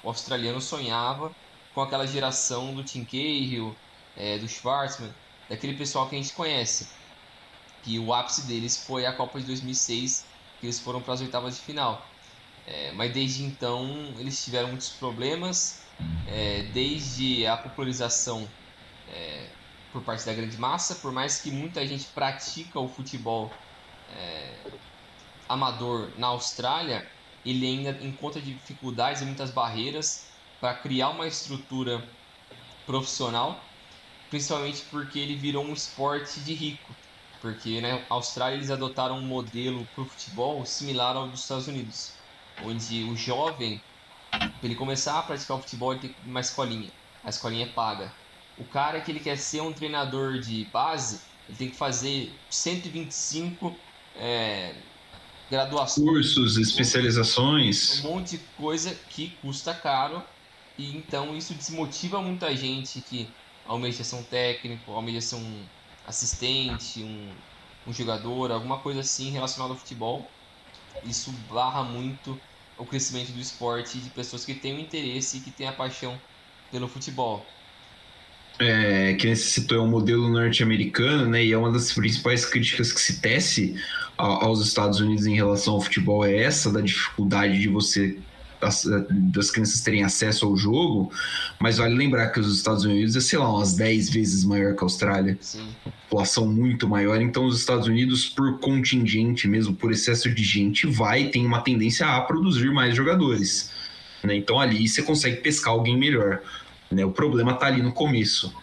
[0.08, 1.34] australiano sonhava
[1.74, 3.74] com aquela geração do Tim Cahill,
[4.16, 5.12] é, do Schwartzman,
[5.48, 6.88] daquele pessoal que a gente conhece.
[7.82, 10.33] Que o ápice deles foi a Copa de 2006
[10.64, 12.06] eles foram para as oitavas de final.
[12.66, 15.82] É, mas desde então eles tiveram muitos problemas,
[16.26, 18.48] é, desde a popularização
[19.12, 19.46] é,
[19.92, 23.52] por parte da grande massa, por mais que muita gente pratica o futebol
[24.16, 24.54] é,
[25.48, 27.08] amador na Austrália,
[27.44, 30.26] ele ainda encontra dificuldades e muitas barreiras
[30.60, 32.02] para criar uma estrutura
[32.86, 33.62] profissional,
[34.30, 36.94] principalmente porque ele virou um esporte de rico.
[37.44, 41.68] Porque na né, Austrália eles adotaram um modelo para o futebol similar ao dos Estados
[41.68, 42.12] Unidos,
[42.64, 43.82] onde o jovem,
[44.30, 46.88] para ele começar a praticar o futebol, ele tem uma escolinha.
[47.22, 48.10] A escolinha é paga.
[48.56, 53.76] O cara que ele quer ser um treinador de base, ele tem que fazer 125
[54.16, 54.74] é,
[55.50, 56.08] graduações.
[56.08, 58.02] Cursos, especializações.
[58.02, 60.22] Um monte de coisa que custa caro.
[60.78, 63.28] E então isso desmotiva muita gente que
[63.66, 65.62] almeja ser um técnico, almeja ser um
[66.06, 67.30] assistente, um,
[67.86, 70.28] um jogador, alguma coisa assim relacionada ao futebol.
[71.04, 72.38] Isso barra muito
[72.78, 76.20] o crescimento do esporte de pessoas que têm o interesse e que têm a paixão
[76.70, 77.44] pelo futebol
[78.58, 81.44] é, que citou é um modelo norte-americano, né?
[81.44, 83.74] E é uma das principais críticas que se tece
[84.16, 88.16] aos Estados Unidos em relação ao futebol é essa da dificuldade de você
[89.10, 91.12] das crianças terem acesso ao jogo,
[91.58, 94.82] mas vale lembrar que os Estados Unidos é, sei lá, umas 10 vezes maior que
[94.82, 95.36] a Austrália.
[95.40, 95.68] Sim.
[96.08, 101.28] População muito maior, então os Estados Unidos, por contingente mesmo, por excesso de gente, vai,
[101.28, 103.70] tem uma tendência a produzir mais jogadores.
[104.22, 104.36] Né?
[104.36, 106.40] Então ali você consegue pescar alguém melhor.
[106.90, 107.04] Né?
[107.04, 108.54] O problema está ali no começo.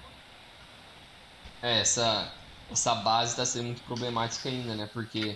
[1.62, 2.32] É, essa,
[2.72, 4.90] essa base está sendo muito problemática ainda, né?
[4.92, 5.36] Porque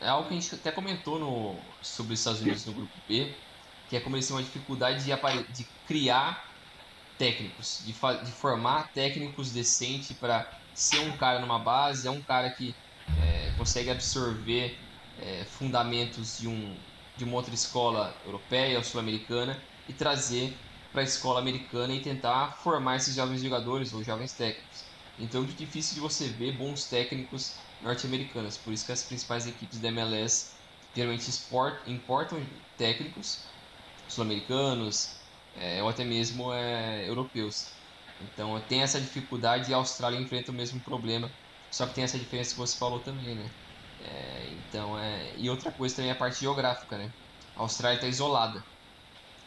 [0.00, 3.34] é algo que a gente até comentou no, sobre os Estados Unidos no grupo B,
[3.90, 6.48] que é como eles têm uma dificuldade de, de criar
[7.18, 12.48] técnicos, de, de formar técnicos decentes para ser um cara numa base, é um cara
[12.50, 12.72] que
[13.20, 14.78] é, consegue absorver
[15.20, 16.76] é, fundamentos de, um,
[17.16, 20.56] de uma outra escola europeia ou sul-americana e trazer
[20.92, 24.84] para a escola americana e tentar formar esses jovens jogadores ou jovens técnicos.
[25.18, 28.56] Então é muito difícil de você ver bons técnicos norte-americanos.
[28.56, 30.52] Por isso que as principais equipes da MLS
[30.94, 31.28] geralmente
[31.86, 32.40] importam
[32.78, 33.50] técnicos
[34.10, 35.20] sul-americanos
[35.54, 37.80] é, ou até mesmo é, europeus.
[38.18, 41.30] Então tem essa dificuldade e a Austrália enfrenta o mesmo problema,
[41.70, 43.50] só que tem essa diferença que você falou também, né?
[43.98, 47.10] É, então é e outra coisa também é a parte geográfica, né?
[47.56, 48.60] A Austrália está isolada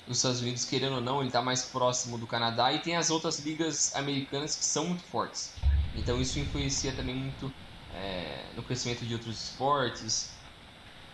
[0.08, 3.10] os Estados Unidos, querendo ou não, ele está mais próximo do Canadá e tem as
[3.10, 5.64] outras ligas americanas que são muito fortes.
[5.94, 7.56] Então isso influencia também muito
[7.90, 10.44] é, no crescimento de outros esportes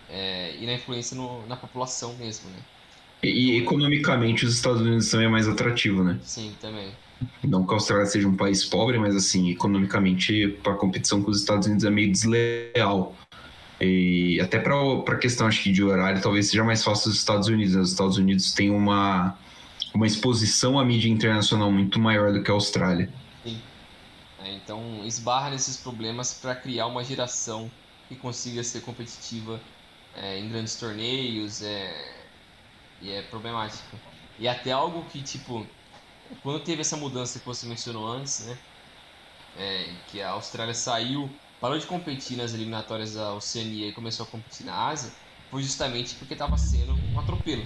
[0.08, 2.66] é, e na influência no, na população mesmo, né?
[3.22, 6.20] E, economicamente os Estados Unidos também é mais atrativo, né?
[6.24, 6.92] Sim, também.
[7.44, 11.30] Não que a Austrália seja um país pobre, mas assim, economicamente, para a competição com
[11.30, 13.16] os Estados Unidos é meio desleal.
[13.82, 17.48] E até para a questão acho que de horário, talvez seja mais fácil nos Estados
[17.48, 17.76] Unidos.
[17.76, 19.38] Os Estados Unidos têm uma,
[19.94, 23.10] uma exposição à mídia internacional muito maior do que a Austrália.
[23.44, 23.58] Sim.
[24.44, 27.70] É, então esbarra nesses problemas para criar uma geração
[28.08, 29.60] que consiga ser competitiva
[30.16, 32.19] é, em grandes torneios é,
[33.00, 34.02] e é problemático.
[34.38, 35.76] E até algo que, tipo,
[36.42, 38.58] quando teve essa mudança que você mencionou antes, né?
[39.54, 44.30] É, que a Austrália saiu parou de competir nas eliminatórias da Oceania e começou a
[44.32, 45.12] competir na Ásia,
[45.50, 47.66] foi justamente porque estava sendo um atropelo.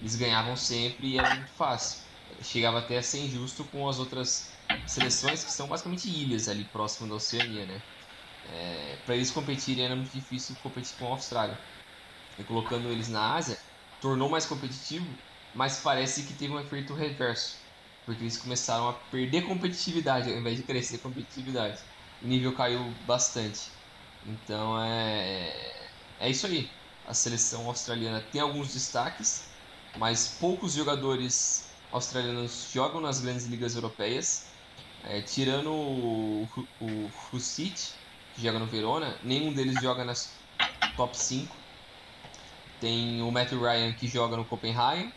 [0.00, 1.98] Eles ganhavam sempre e era muito fácil.
[2.42, 7.08] Chegava até a ser injusto com as outras seleções que são basicamente ilhas ali próximo
[7.08, 7.80] da Oceania, né?
[8.44, 11.58] É, para eles competirem era muito difícil competir com a Austrália.
[12.38, 13.58] E colocando eles na Ásia,
[14.00, 15.16] tornou mais competitivo,
[15.52, 17.54] mas parece que teve um efeito reverso,
[18.04, 21.80] porque eles começaram a perder competitividade ao invés de crescer competitividade
[22.20, 23.60] o nível caiu bastante.
[24.22, 25.50] Então é,
[26.18, 26.78] é isso aí.
[27.04, 29.56] A seleção australiana tem alguns destaques,
[29.94, 34.50] mas poucos jogadores australianos jogam nas grandes ligas europeias.
[35.02, 36.46] É, tirando o,
[36.78, 37.10] o
[38.32, 40.46] que joga no Verona, nenhum deles joga nas
[40.94, 41.59] top 5.
[42.80, 45.12] Tem o Matthew Ryan, que joga no Copenhagen.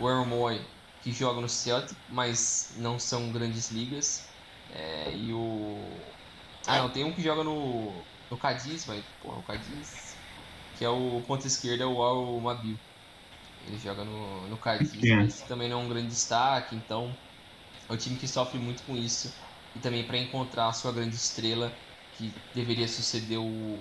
[0.00, 0.60] O Aaron Moy,
[1.02, 4.28] que joga no Celtic, mas não são grandes ligas.
[4.72, 5.96] É, e o
[6.66, 10.16] ah, não, tem um que joga no, no Cadiz, mas, porra, o Cadiz,
[10.76, 12.76] que é o ponto esquerdo, é o Al Mabil.
[13.64, 17.16] Ele joga no, no Cadiz, mas também não é um grande destaque, então
[17.88, 19.32] é um time que sofre muito com isso.
[19.76, 21.72] E também para encontrar a sua grande estrela,
[22.16, 23.78] que deveria suceder o,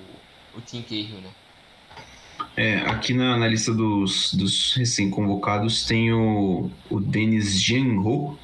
[0.53, 1.33] o Tim Cahill, né?
[2.57, 8.39] É, aqui na, na lista dos, dos recém-convocados tem o, o Denis Genro,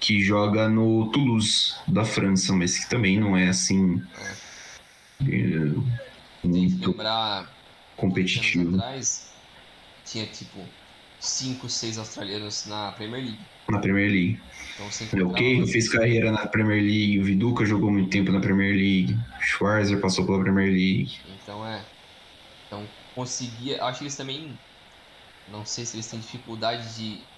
[0.00, 4.02] que joga no Toulouse da França, mas que também não é assim
[5.20, 7.50] é, muito lembrar,
[7.96, 8.76] competitivo.
[8.76, 9.30] Atrás,
[10.04, 10.60] tinha tipo
[11.20, 13.40] 5, 6 australianos na Premier League.
[13.68, 14.40] Na Premier League.
[15.00, 18.74] Então, o Cahill fez carreira na Premier League, o Viduca jogou muito tempo na Premier
[18.74, 21.18] League, Schwarzer passou pela Premier League.
[21.42, 21.82] Então é.
[22.66, 23.84] Então conseguia.
[23.84, 24.62] Acho que eles também.
[25.46, 27.30] Não sei se eles têm dificuldade de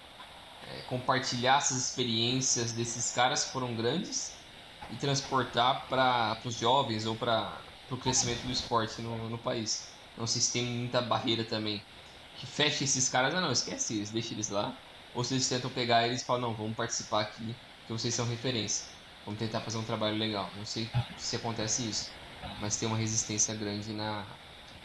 [0.62, 4.46] é, compartilhar essas experiências desses caras que foram grandes
[4.88, 9.98] e transportar para os jovens ou para o crescimento do esporte no, no país.
[10.16, 11.86] Não sei se tem muita barreira também
[12.34, 13.34] que feche esses caras.
[13.34, 14.78] Ah, não, esquece eles, deixa eles lá.
[15.12, 17.54] Ou se eles tentam pegar eles e falam: não, vamos participar aqui,
[17.86, 18.84] que vocês são referência.
[19.24, 20.54] Vamos tentar fazer um trabalho legal.
[20.56, 22.18] Não sei se acontece isso,
[22.56, 24.37] mas tem uma resistência grande na,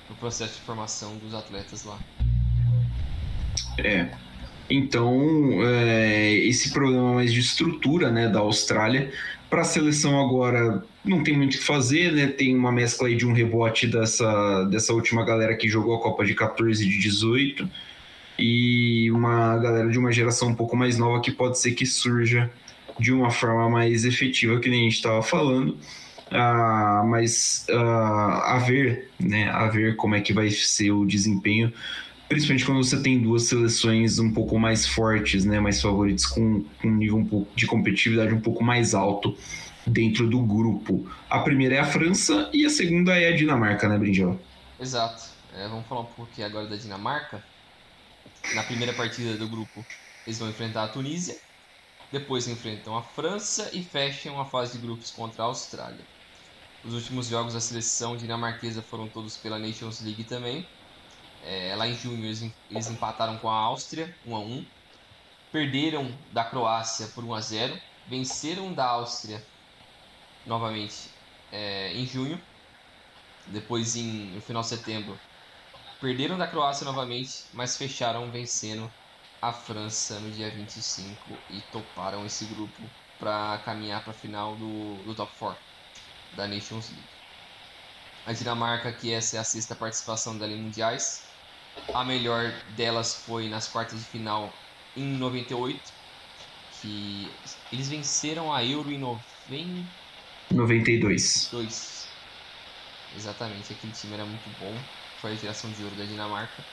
[0.09, 1.99] no processo de formação dos atletas lá.
[3.77, 4.09] É,
[4.69, 9.11] então, é, esse problema mais de estrutura né, da Austrália,
[9.49, 12.27] para a seleção agora não tem muito o que fazer, né?
[12.27, 16.25] Tem uma mescla aí de um rebote dessa, dessa última galera que jogou a Copa
[16.25, 17.69] de 14 e de 18
[18.39, 22.51] e uma galera de uma geração um pouco mais nova que pode ser que surja
[22.99, 25.77] de uma forma mais efetiva, que nem a gente estava falando.
[26.33, 29.49] Ah, mas ah, a ver, né?
[29.49, 31.71] A ver como é que vai ser o desempenho
[32.33, 36.91] principalmente quando você tem duas seleções um pouco mais fortes, né, mais favoritas, com, um
[36.91, 39.37] nível um pouco de competitividade um pouco mais alto
[39.85, 41.07] dentro do grupo.
[41.29, 44.39] A primeira é a França e a segunda é a Dinamarca, né, Brinjel?
[44.79, 45.23] Exato.
[45.55, 47.43] É, vamos falar um aqui agora da Dinamarca.
[48.55, 49.85] Na primeira partida do grupo,
[50.25, 51.35] eles vão enfrentar a Tunísia,
[52.11, 56.12] depois enfrentam a França e fecham a fase de grupos contra a Austrália.
[56.83, 60.69] Os últimos jogos da seleção dinamarquesa foram todos pela Nations League também.
[61.39, 64.65] É, lá em junho eles, eles empataram com a Áustria 1 a 1
[65.51, 69.41] perderam da Croácia por 1 a 0 venceram da Áustria
[70.45, 71.09] novamente
[71.51, 72.41] é, em junho.
[73.45, 75.21] Depois em, no final de setembro
[75.99, 78.93] perderam da Croácia novamente mas fecharam vencendo
[79.41, 85.03] a França no dia 25 e toparam esse grupo para caminhar para a final do,
[85.05, 85.72] do top 4
[86.35, 87.13] da Nations League
[88.25, 91.23] a Dinamarca que essa é a sexta participação dela em mundiais
[91.93, 94.53] a melhor delas foi nas quartas de final
[94.95, 95.79] em 98,
[96.81, 97.27] que
[97.71, 99.23] eles venceram a Euro em 90...
[100.51, 101.49] 92.
[101.51, 102.07] 2.
[103.17, 104.75] Exatamente, aquele time era muito bom.
[105.19, 106.63] Foi a geração de ouro da Dinamarca.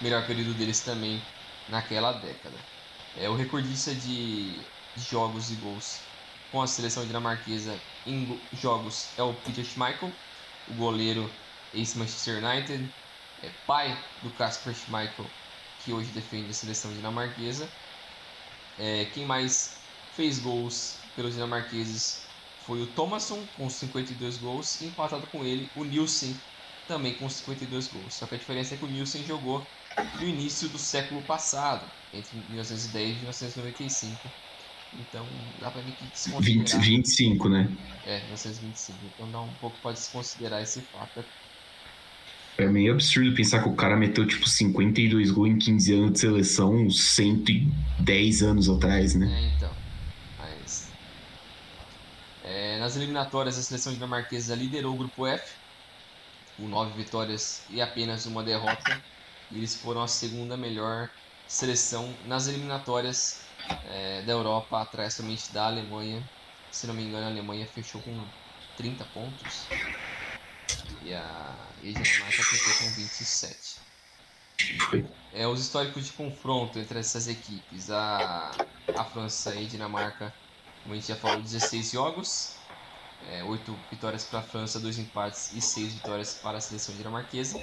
[0.00, 1.20] Melhor período deles também
[1.68, 2.56] naquela década.
[3.18, 4.54] É o recordista de
[4.96, 6.00] jogos e gols
[6.56, 10.10] com a seleção dinamarquesa em jogos é o Peter Schmeichel,
[10.68, 11.30] o goleiro
[11.74, 12.90] ex-Manchester United,
[13.42, 15.26] é pai do Kasper Schmeichel,
[15.84, 17.68] que hoje defende a seleção dinamarquesa.
[18.78, 19.76] É, quem mais
[20.14, 22.22] fez gols pelos dinamarqueses
[22.64, 26.34] foi o Thomasson, com 52 gols, e empatado com ele o Nielsen,
[26.88, 28.14] também com 52 gols.
[28.14, 29.62] Só que a diferença é que o Nielsen jogou
[30.14, 34.45] no início do século passado, entre 1910 e 1995.
[34.94, 35.26] Então
[35.60, 36.64] dá pra ver que se considerar.
[36.64, 37.68] 20, 25, né?
[38.06, 38.98] É, 1925.
[39.14, 41.24] Então dá um pouco para se considerar esse fato
[42.58, 46.20] é meio absurdo pensar que o cara meteu tipo 52 gols em 15 anos de
[46.20, 49.26] seleção, 110 anos atrás, né?
[49.26, 49.70] É, então.
[50.38, 50.88] Mas.
[52.42, 55.54] É, nas eliminatórias, a seleção dinamarquesa liderou o grupo F,
[56.56, 59.02] com 9 vitórias e apenas uma derrota.
[59.50, 61.10] E eles foram a segunda melhor
[61.46, 63.45] seleção nas eliminatórias
[63.88, 66.22] é, da Europa, atrás somente da Alemanha.
[66.70, 68.24] Se não me engano, a Alemanha fechou com
[68.76, 69.66] 30 pontos.
[71.02, 73.76] E a, e a Dinamarca fechou com 27.
[75.32, 77.90] É, os históricos de confronto entre essas equipes.
[77.90, 78.50] A,
[78.96, 80.34] a França e a Dinamarca,
[80.82, 82.56] como a gente já falou, 16 jogos.
[83.28, 87.58] É, 8 vitórias para a França, 2 empates e 6 vitórias para a seleção dinamarquesa.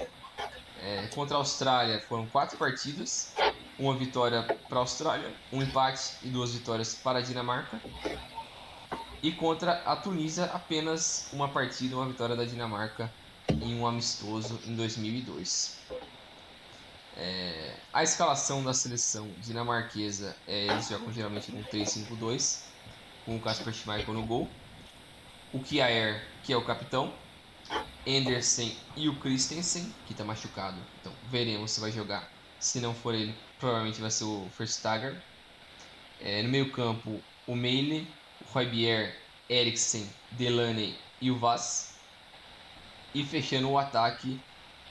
[0.81, 3.33] É, contra a Austrália foram 4 partidas,
[3.77, 7.81] uma vitória para a Austrália, um empate e duas vitórias para a Dinamarca.
[9.21, 13.11] E contra a Tunísia, apenas uma partida, uma vitória da Dinamarca
[13.49, 15.79] em um amistoso em 2002.
[17.15, 22.61] É, a escalação da seleção dinamarquesa é, eles jogam geralmente com 3-5-2,
[23.25, 24.49] com o Kasper Schmeichel no gol,
[25.53, 27.13] o Kjaer, que é o capitão,
[28.05, 32.27] Andersen e o Christensen, que está machucado, então veremos se vai jogar.
[32.63, 35.21] Se não for ele, provavelmente vai ser o Verstager.
[36.19, 38.07] É, no meio campo, o Meile,
[38.45, 39.13] Roybier,
[39.49, 41.93] Eriksen, Delaney e o Vaz.
[43.13, 44.41] E fechando o ataque,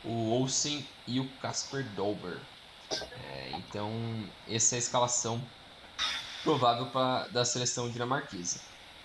[0.02, 2.46] o Olsen e o Casper Dolber.
[3.14, 3.90] É, então,
[4.46, 5.50] essa é a escalação
[6.42, 8.60] provável pra, da seleção dinamarquesa.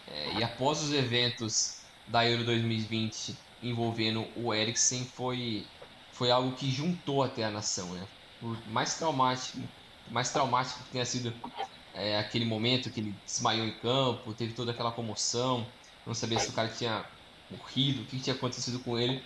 [0.08, 5.66] É, e após os eventos da Euro 2020 envolvendo o Eriksen, foi
[6.12, 8.08] foi algo que juntou até a nação, né?
[8.40, 9.58] Por mais traumático,
[10.06, 11.34] mais traumático que tenha sido
[11.94, 15.74] é, aquele momento que ele desmaiou em campo, teve toda aquela comoção,
[16.06, 17.06] não sabia se o cara tinha
[17.50, 19.22] morrido, o que tinha acontecido com ele,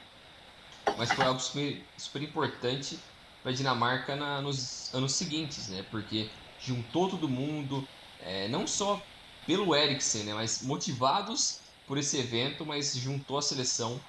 [0.96, 3.00] mas foi algo super, super importante
[3.42, 5.84] para a Dinamarca na, nos anos seguintes, né?
[5.84, 7.90] Porque juntou todo mundo,
[8.20, 9.02] é, não só
[9.46, 10.34] pelo Eriksen, né?
[10.34, 14.06] Mas motivados por esse evento, mas juntou a seleção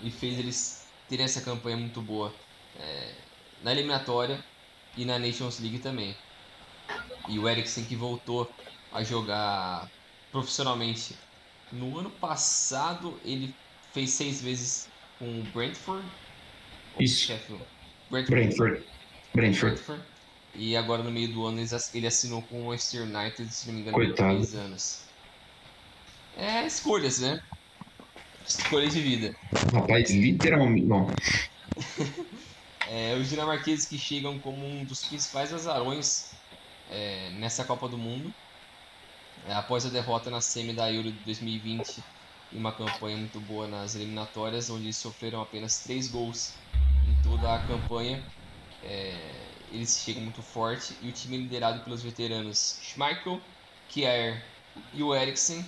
[0.00, 2.38] e fez eles terem essa campanha muito boa
[2.74, 3.27] é,
[3.62, 4.42] na eliminatória
[4.96, 6.14] e na Nations League também.
[7.28, 8.50] E o Eriksen que voltou
[8.92, 9.88] a jogar
[10.32, 11.14] profissionalmente
[11.72, 13.54] no ano passado, ele
[13.92, 14.88] fez seis vezes
[15.18, 16.04] com o Brentford.
[16.98, 17.26] Isso.
[17.28, 17.64] Brentford.
[18.10, 18.84] Brentford.
[19.34, 19.74] Brentford.
[19.74, 20.02] Brentford.
[20.54, 21.60] E agora no meio do ano
[21.94, 25.02] ele assinou com o Western United, se não me engano, por três anos.
[26.36, 27.40] É escolhas, né?
[28.46, 29.36] Escolha de vida.
[29.72, 30.86] Rapaz, literalmente.
[30.86, 31.06] Não.
[32.88, 36.42] é, os dinamarqueses que chegam como um dos principais azarões
[36.86, 38.34] é, nessa Copa do Mundo.
[39.42, 42.04] É, após a derrota na semi da Euro de 2020
[42.50, 46.66] e uma campanha muito boa nas eliminatórias, onde sofreram apenas três gols
[47.04, 48.24] em toda a campanha.
[48.82, 53.40] É, eles chegam muito forte e o time é liderado pelos veteranos Schmeichel,
[53.88, 54.56] Kjaer
[54.92, 55.62] e o Eriksen,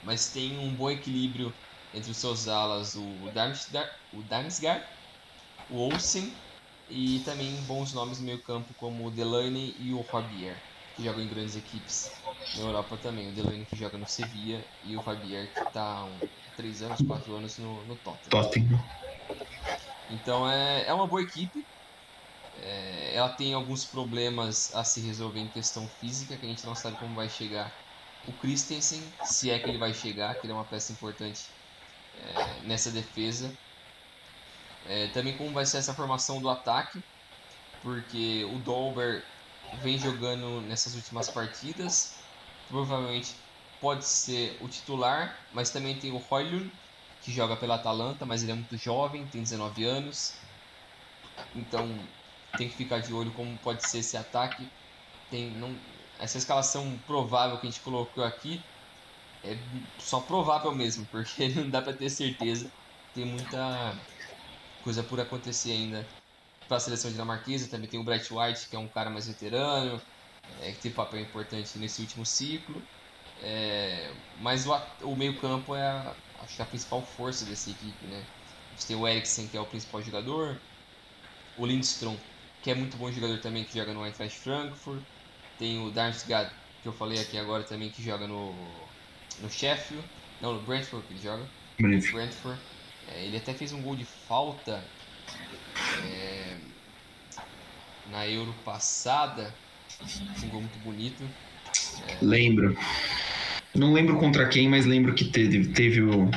[0.00, 1.54] mas tem um bom equilíbrio
[1.92, 4.84] entre os seus alas, o Darmstadt, o Damsgaard,
[5.70, 6.32] o Olsen
[6.88, 10.56] e também bons nomes no meio campo como o Delaney e o Fabier,
[10.96, 12.10] que jogam em grandes equipes
[12.56, 13.30] na Europa também.
[13.30, 16.18] O Delaney que joga no Sevilla e o Fabier que está há um,
[16.56, 18.42] 3 anos, 4 anos no, no Tottenham.
[18.42, 18.80] Tottenham.
[20.10, 21.64] Então é, é uma boa equipe.
[22.60, 26.74] É, ela tem alguns problemas a se resolver em questão física, que a gente não
[26.74, 27.72] sabe como vai chegar
[28.26, 31.44] o Christensen, se é que ele vai chegar, que ele é uma peça importante
[32.14, 33.52] é, nessa defesa.
[34.88, 37.02] É, também como vai ser essa formação do ataque,
[37.82, 39.22] porque o Dolber
[39.82, 42.14] vem jogando nessas últimas partidas,
[42.68, 43.34] provavelmente
[43.80, 46.72] pode ser o titular, mas também tem o Højlund,
[47.22, 50.34] que joga pela Atalanta, mas ele é muito jovem, tem 19 anos.
[51.54, 51.88] Então
[52.56, 54.66] tem que ficar de olho como pode ser esse ataque.
[55.30, 55.76] Tem, não,
[56.18, 58.62] essa escalação provável que a gente colocou aqui
[59.44, 59.56] é
[59.98, 62.70] só provável mesmo, porque não dá para ter certeza.
[63.14, 63.94] Tem muita
[64.82, 66.06] coisa por acontecer ainda
[66.66, 67.68] para a seleção dinamarquesa.
[67.68, 70.00] Também tem o Bright White, que é um cara mais veterano,
[70.60, 72.82] é, que tem papel importante nesse último ciclo.
[73.40, 78.22] É, mas o, o meio-campo é a, acho é a principal força dessa equipe, né?
[78.70, 80.60] A gente tem o Eriksen, que é o principal jogador,
[81.56, 82.16] o Lindstrom,
[82.62, 85.02] que é muito bom jogador também, que joga no Eintracht Frankfurt.
[85.58, 88.52] Tem o Darmstadt, que eu falei aqui agora também, que joga no,
[89.40, 90.04] no Sheffield.
[90.40, 91.48] Não, no Brentford que ele joga.
[91.80, 92.12] Brentford.
[92.12, 92.60] Brentford.
[93.14, 94.84] É, ele até fez um gol de falta
[96.04, 96.56] é,
[98.10, 99.54] na Euro passada.
[100.42, 101.22] Um gol muito bonito.
[102.06, 102.76] É, lembro.
[103.74, 106.30] Não lembro contra quem, mas lembro que teve, teve o.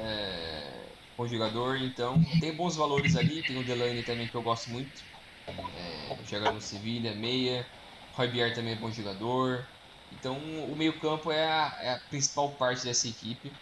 [0.00, 0.84] É,
[1.16, 2.22] bom jogador, então.
[2.40, 3.42] Tem bons valores ali.
[3.42, 5.04] Tem o Delaney também que eu gosto muito.
[5.48, 7.66] É, joga no Sevilha, meia.
[8.14, 9.66] Roy Bier também é bom jogador.
[10.12, 11.44] Então o meio-campo é,
[11.80, 13.52] é, a principal parte dessa equipe.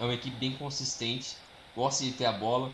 [0.00, 1.36] É uma equipe bem consistente,
[1.74, 2.72] gosta de ter a bola,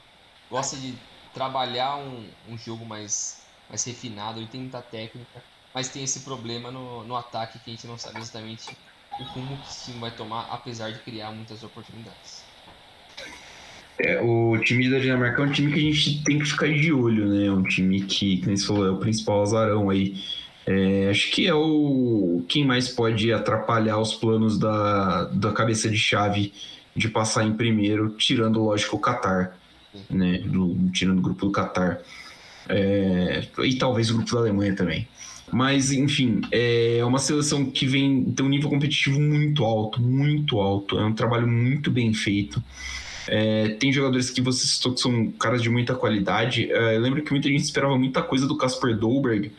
[0.51, 0.95] gosta de
[1.35, 5.43] trabalhar um, um jogo mais, mais refinado, ele tem muita técnica,
[5.75, 8.77] mas tem esse problema no, no ataque que a gente não sabe exatamente
[9.21, 12.43] o rumo que esse time vai tomar, apesar de criar muitas oportunidades.
[14.01, 16.93] É, o time da Dinamarca é um time que a gente tem que ficar de
[16.93, 17.47] olho, né?
[17.47, 20.15] É um time que, como você falou, é o principal azarão aí.
[20.65, 25.97] É, acho que é o quem mais pode atrapalhar os planos da, da cabeça de
[25.97, 26.53] chave
[26.99, 29.57] de passar em primeiro, tirando, lógico, o Qatar,
[30.11, 30.39] né?
[30.39, 32.01] Do, tirando o grupo do Qatar.
[32.69, 35.09] É, e talvez o grupo da Alemanha também.
[35.51, 40.99] Mas, enfim, é uma seleção que vem tem um nível competitivo muito alto, muito alto.
[40.99, 42.63] É um trabalho muito bem feito.
[43.27, 46.71] É, tem jogadores que você citou que são caras de muita qualidade.
[46.71, 49.53] É, eu lembro que muita gente esperava muita coisa do Casper Dolberg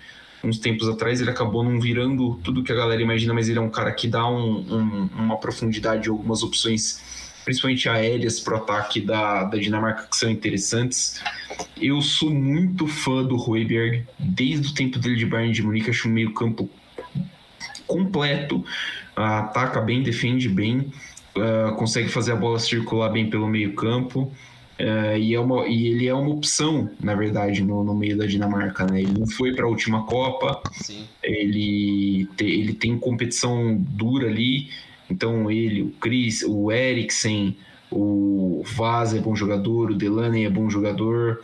[0.44, 1.22] uns tempos atrás.
[1.22, 4.08] Ele acabou não virando tudo que a galera imagina, mas ele é um cara que
[4.08, 7.02] dá um, um, uma profundidade, algumas opções
[7.50, 11.20] principalmente aéreas para o ataque da, da Dinamarca, que são interessantes.
[11.82, 16.08] Eu sou muito fã do Hoiberg, desde o tempo dele de Bayern de Munique, acho
[16.08, 16.70] um meio campo
[17.88, 18.64] completo,
[19.16, 20.94] ataca bem, defende bem,
[21.36, 24.32] uh, consegue fazer a bola circular bem pelo meio campo.
[24.80, 28.28] Uh, e, é uma, e ele é uma opção, na verdade, no, no meio da
[28.28, 28.86] Dinamarca.
[28.86, 29.02] Né?
[29.02, 31.04] Ele não foi para a última Copa, Sim.
[31.24, 34.70] Ele, te, ele tem competição dura ali,
[35.10, 37.58] então ele, o Chris, o Eriksen,
[37.92, 41.42] o Vaz é bom jogador, o Delaney é bom jogador.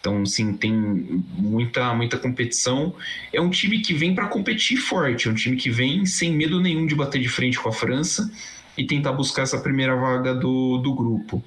[0.00, 2.94] Então, sim, tem muita, muita competição.
[3.32, 6.60] É um time que vem para competir forte, é um time que vem sem medo
[6.60, 8.30] nenhum de bater de frente com a França
[8.78, 11.42] e tentar buscar essa primeira vaga do, do grupo.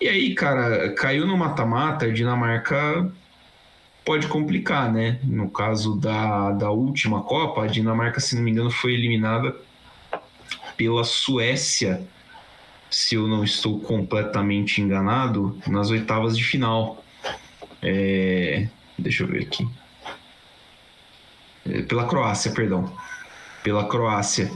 [0.00, 3.12] E aí, cara, caiu no mata-mata, a Dinamarca
[4.04, 5.20] pode complicar, né?
[5.22, 9.54] No caso da, da última Copa, a Dinamarca, se não me engano, foi eliminada
[10.76, 12.06] pela Suécia,
[12.90, 17.04] se eu não estou completamente enganado, nas oitavas de final.
[17.82, 18.68] É,
[18.98, 19.66] deixa eu ver aqui.
[21.66, 22.92] É, pela Croácia, perdão.
[23.62, 24.50] Pela Croácia.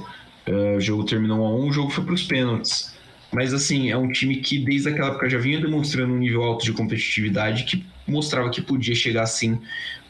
[0.46, 2.96] Uh, o jogo terminou a 1, o jogo foi para os pênaltis.
[3.30, 6.64] Mas assim, é um time que desde aquela época já vinha demonstrando um nível alto
[6.64, 9.60] de competitividade que mostrava que podia chegar assim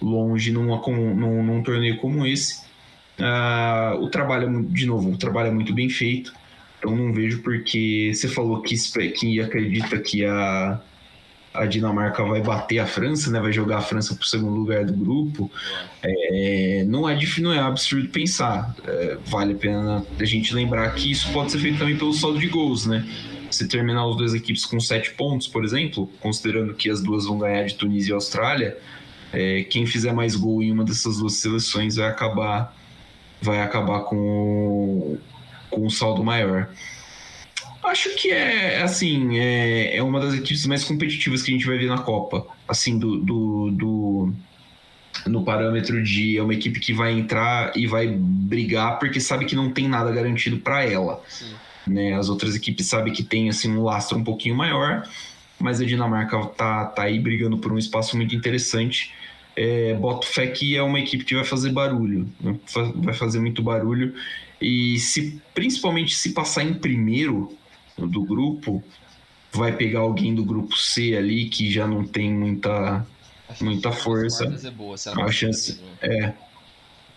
[0.01, 2.68] longe numa, num, num torneio como esse.
[3.19, 6.33] Uh, o trabalho, de novo, o trabalho é muito bem feito.
[6.79, 8.77] Então não vejo porque você falou que,
[9.11, 10.81] que acredita que a,
[11.53, 13.41] a Dinamarca vai bater a França, né?
[13.41, 15.51] Vai jogar a França para o segundo lugar do grupo.
[16.01, 18.77] É, não, é, não é absurdo pensar.
[18.87, 22.39] É, vale a pena a gente lembrar que isso pode ser feito também pelo saldo
[22.39, 23.05] de gols, né?
[23.51, 27.39] Se terminar os duas equipes com sete pontos, por exemplo, considerando que as duas vão
[27.39, 28.79] ganhar de Tunísia e Austrália,
[29.33, 32.78] é, quem fizer mais gol em uma dessas duas seleções vai acabar
[33.41, 35.19] vai acabar com,
[35.71, 36.69] com um saldo maior.
[37.83, 41.79] Acho que é assim, é, é uma das equipes mais competitivas que a gente vai
[41.79, 42.47] ver na Copa.
[42.67, 44.35] Assim, do, do, do
[45.27, 49.57] no parâmetro de é uma equipe que vai entrar e vai brigar porque sabe que
[49.57, 51.23] não tem nada garantido para ela.
[51.87, 52.15] Né?
[52.15, 55.09] As outras equipes sabem que tem assim um lastro um pouquinho maior,
[55.59, 59.13] mas a Dinamarca tá, tá aí brigando por um espaço muito interessante.
[59.61, 62.57] É, boto fé que é uma equipe que vai fazer barulho, né?
[62.95, 64.15] vai fazer muito barulho
[64.61, 67.57] e se principalmente se passar em primeiro,
[67.97, 68.83] do grupo,
[69.53, 73.07] vai pegar alguém do grupo C ali que já não tem muita,
[73.61, 74.45] muita força.
[74.45, 76.33] É boa, a chance é.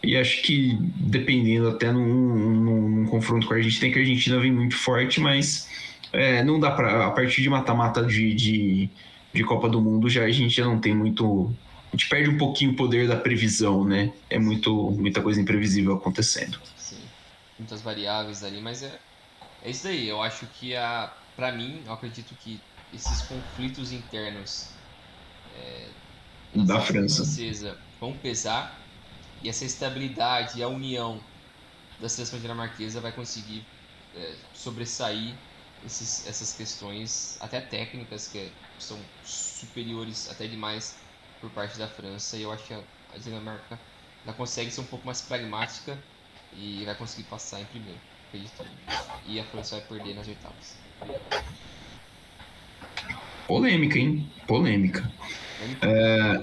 [0.03, 4.39] E acho que dependendo até num, num, num, confronto com a Argentina, que a Argentina
[4.39, 5.69] vem muito forte, mas
[6.11, 8.89] é, não dá para a partir de mata-mata de, de,
[9.31, 11.53] de, Copa do Mundo já a gente já não tem muito
[11.91, 14.13] a gente perde um pouquinho o poder da previsão, né?
[14.29, 16.59] É muito muita coisa imprevisível acontecendo.
[16.77, 17.01] Sim,
[17.57, 18.99] muitas variáveis ali, mas é
[19.61, 21.07] é isso daí, eu acho que a.
[21.35, 22.59] Pra mim, eu acredito que
[22.91, 24.67] esses conflitos internos
[25.55, 25.89] é,
[26.53, 28.79] da França francesa vão pesar
[29.41, 31.23] e essa estabilidade e a união
[31.99, 33.65] da seleção dinamarquesa vai conseguir
[34.13, 35.35] é, sobressair
[35.83, 41.00] esses, essas questões, até técnicas, que são superiores até demais
[41.41, 42.37] por parte da França.
[42.37, 42.81] E eu acho que a,
[43.17, 43.77] Dinamarca
[44.23, 45.97] ela consegue ser um pouco mais pragmática
[46.53, 47.99] e vai conseguir passar em primeiro
[48.31, 48.65] acredito
[49.27, 50.77] E a França vai perder nas oitavas.
[53.47, 54.29] Polêmica, hein?
[54.47, 55.11] Polêmica.
[55.81, 56.41] É...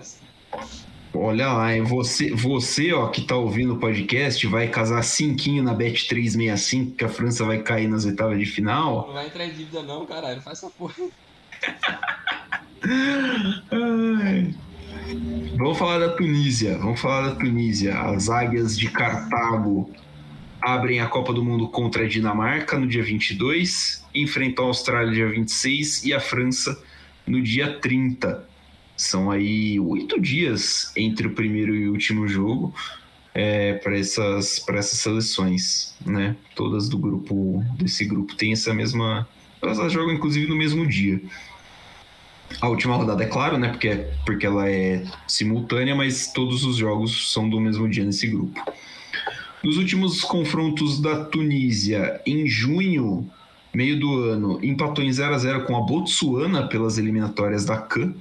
[1.14, 1.82] Olha lá, hein?
[1.82, 7.04] Você, você ó, que tá ouvindo o podcast vai casar cinquinho na Bet 365 que
[7.04, 9.06] a França vai cair nas oitavas de final.
[9.06, 10.42] Não vai entrar em dívida não, caralho.
[10.42, 10.94] Faz essa porra.
[15.58, 16.78] Vamos falar da Tunísia.
[16.78, 17.98] Vamos falar da Tunísia.
[17.98, 19.90] As águias de Cartago
[20.62, 25.28] abrem a Copa do Mundo contra a Dinamarca no dia 22, enfrentam a Austrália dia
[25.28, 26.80] 26 e a França
[27.26, 28.48] no dia 30.
[28.96, 32.72] São aí oito dias entre o primeiro e o último jogo
[33.34, 36.36] é, para essas, essas seleções, né?
[36.54, 39.28] Todas do grupo, desse grupo tem essa mesma.
[39.60, 41.20] Elas jogam inclusive no mesmo dia.
[42.60, 43.68] A última rodada é claro, né?
[43.68, 48.60] Porque, porque ela é simultânea, mas todos os jogos são do mesmo dia nesse grupo.
[49.62, 53.28] Nos últimos confrontos da Tunísia, em junho,
[53.74, 58.14] meio do ano, empatou em 0 a 0 com a Botsuana pelas eliminatórias da CAN,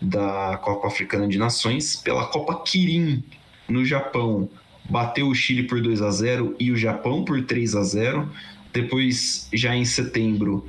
[0.00, 3.22] da Copa Africana de Nações, pela Copa Kirin
[3.68, 4.48] no Japão,
[4.88, 8.28] bateu o Chile por 2 a 0 e o Japão por 3 a 0.
[8.72, 10.66] Depois, já em setembro,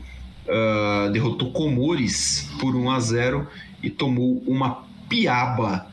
[0.48, 3.48] uh, derrotou Comores por 1 a 0
[3.82, 5.88] e tomou uma piaba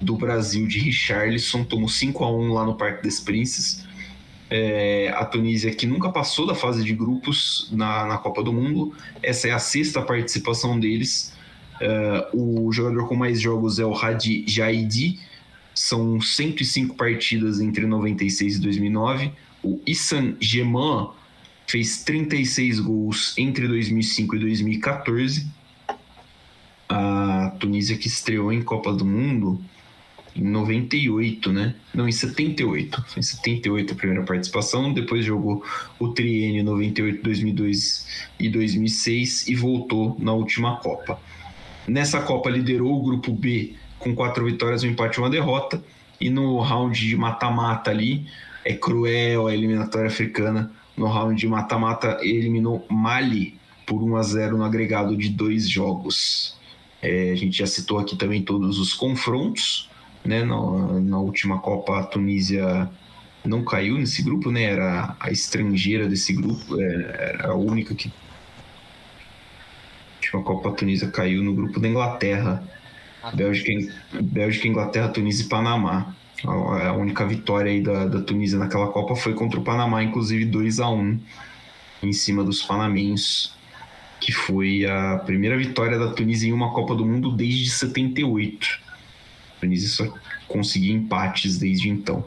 [0.00, 3.84] do Brasil de Richarlison, tomou 5 a 1 lá no Parque des Princes.
[4.50, 8.92] É, a Tunísia que nunca passou da fase de grupos na, na Copa do Mundo.
[9.22, 11.32] Essa é a sexta participação deles.
[11.80, 15.18] É, o jogador com mais jogos é o Hadi Jaidi.
[15.74, 19.32] São 105 partidas entre 96 e 2009.
[19.62, 21.10] O Issan Geman
[21.72, 25.46] fez 36 gols entre 2005 e 2014.
[26.86, 29.58] A Tunísia que estreou em Copa do Mundo
[30.36, 31.74] em 98, né?
[31.94, 33.02] Não, em 78.
[33.08, 34.92] Foi em 78 a primeira participação.
[34.92, 35.64] Depois jogou
[35.98, 38.06] o triênio 98, 2002
[38.38, 41.18] e 2006 e voltou na última Copa.
[41.88, 45.82] Nessa Copa liderou o grupo B com quatro vitórias, um empate e uma derrota.
[46.20, 48.26] E no round de mata-mata ali,
[48.62, 50.70] é cruel a eliminatória africana.
[50.96, 56.56] No round de mata-mata, eliminou Mali por 1 a 0 no agregado de dois jogos.
[57.00, 59.90] É, a gente já citou aqui também todos os confrontos.
[60.24, 60.44] Né?
[60.44, 60.56] Na,
[61.00, 62.88] na última Copa, a Tunísia
[63.44, 64.64] não caiu nesse grupo, né?
[64.64, 68.08] Era a estrangeira desse grupo, é, era a única que.
[68.08, 68.12] A
[70.16, 72.62] última Copa, a Tunísia caiu no grupo da Inglaterra.
[73.34, 73.70] Bélgica,
[74.20, 76.14] Bélgica, Inglaterra, Tunísia e Panamá.
[76.44, 80.80] A única vitória aí da, da Tunísia naquela Copa foi contra o Panamá, inclusive 2
[80.80, 81.20] a 1
[82.02, 83.54] em cima dos panamenhos,
[84.20, 88.80] que foi a primeira vitória da Tunísia em uma Copa do Mundo desde 78.
[89.56, 90.14] A Tunísia só
[90.48, 92.24] conseguia empates desde então.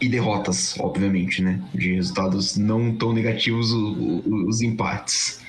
[0.00, 1.62] E derrotas, obviamente, né?
[1.74, 5.42] De resultados não tão negativos os, empates.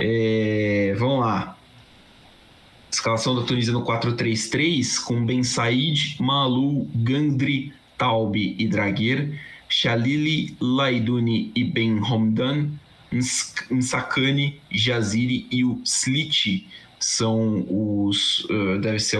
[0.00, 1.53] É, vamos lá.
[2.94, 9.36] Escalação da Tunísia no 4-3-3 com Ben Said, Malu, Gandri, Taube e Draguer,
[9.68, 12.70] Shalili, Laiduni e Ben Homdan,
[13.70, 16.68] Nsakani, Jaziri e o Sliti
[17.00, 18.44] são os.
[18.44, 19.18] Uh, deve ser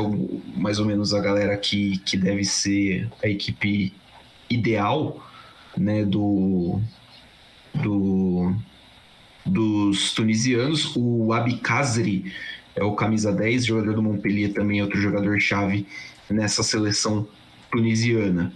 [0.57, 3.93] mais ou menos a galera que, que deve ser a equipe
[4.49, 5.25] ideal
[5.77, 6.81] né, do,
[7.75, 8.55] do,
[9.45, 10.95] dos tunisianos.
[10.97, 12.33] O Abikazri
[12.77, 15.87] é o camisa 10, jogador do Montpellier também, outro jogador-chave
[16.29, 17.27] nessa seleção
[17.71, 18.53] tunisiana.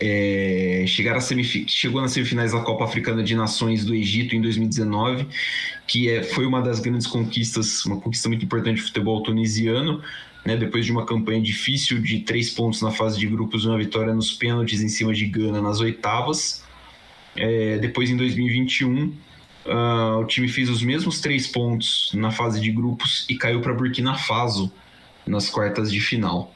[0.00, 5.26] É, chegar a chegou nas semifinais da Copa Africana de Nações do Egito em 2019,
[5.86, 10.02] que é, foi uma das grandes conquistas, uma conquista muito importante do futebol tunisiano,
[10.44, 13.78] né, depois de uma campanha difícil de três pontos na fase de grupos e uma
[13.78, 16.62] vitória nos pênaltis em cima de Gana nas oitavas.
[17.36, 19.12] É, depois, em 2021,
[19.64, 23.72] Uh, o time fez os mesmos três pontos na fase de grupos e caiu para
[23.72, 24.72] Burkina Faso
[25.26, 26.54] nas quartas de final.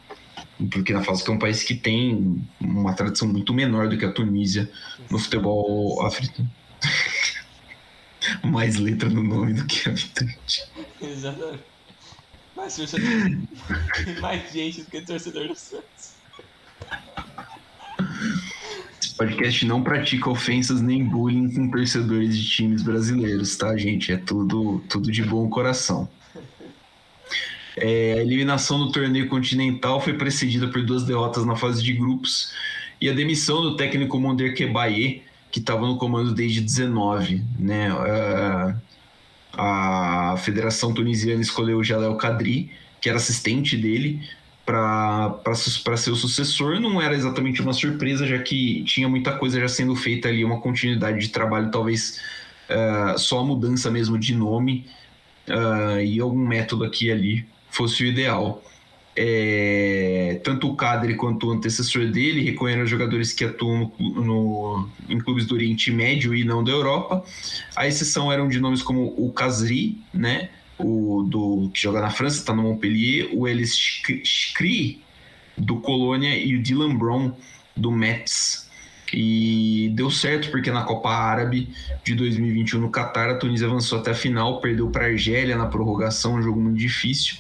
[0.59, 4.13] Burkina Faso que é um país que tem uma tradição muito menor do que a
[4.13, 4.71] Tunísia
[5.11, 6.51] no futebol africano.
[8.45, 10.65] Mais letra no nome do que habitante.
[11.01, 11.65] Exatamente.
[12.55, 13.09] Mais torcedor.
[14.21, 16.19] Mais gente do que torcedor do Santos
[19.19, 24.13] podcast não pratica ofensas nem bullying com torcedores de times brasileiros, tá, gente?
[24.13, 26.09] É tudo, tudo de bom coração.
[27.77, 32.53] É, a eliminação do torneio continental foi precedida por duas derrotas na fase de grupos
[33.01, 37.43] e a demissão do técnico Monder Kebaye, que estava no comando desde 19.
[37.59, 37.89] Né?
[37.91, 38.75] A,
[40.33, 44.21] a Federação Tunisiana escolheu o Jalel Kadri, que era assistente dele,
[44.69, 49.67] para ser o sucessor não era exatamente uma surpresa, já que tinha muita coisa já
[49.67, 52.21] sendo feita ali, uma continuidade de trabalho, talvez
[52.69, 54.85] uh, só a mudança mesmo de nome
[55.49, 58.63] uh, e algum método aqui e ali fosse o ideal.
[59.21, 65.19] É, tanto o Cadre quanto o antecessor dele reconheceram jogadores que atuam no, no, em
[65.19, 67.25] clubes do Oriente Médio e não da Europa.
[67.75, 70.51] A exceção eram de nomes como o Kazri, né?
[70.79, 73.77] O do que joga na França, está no Montpellier, o Elis
[74.23, 75.03] Skri
[75.57, 77.33] do Colônia e o Dylan Brown
[77.77, 78.69] do Metz.
[79.13, 81.69] E deu certo porque na Copa Árabe
[82.05, 85.67] de 2021 no Catar, a Tunísia avançou até a final, perdeu para a Argélia na
[85.67, 87.37] prorrogação, um jogo muito difícil.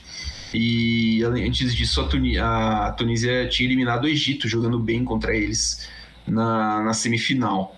[0.52, 5.86] E antes disso, a, Tunísia, tinha eliminado o Egito, jogando bem contra eles
[6.26, 7.76] na, na semifinal.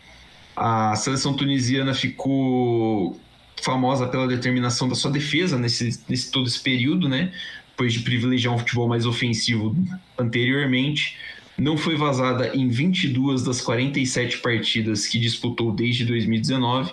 [0.56, 3.18] A seleção tunisiana ficou
[3.62, 7.32] famosa pela determinação da sua defesa nesse, nesse todo esse período, né?
[7.70, 9.76] Depois de privilegiar um futebol mais ofensivo
[10.18, 11.16] anteriormente.
[11.56, 16.92] Não foi vazada em 22 das 47 partidas que disputou desde 2019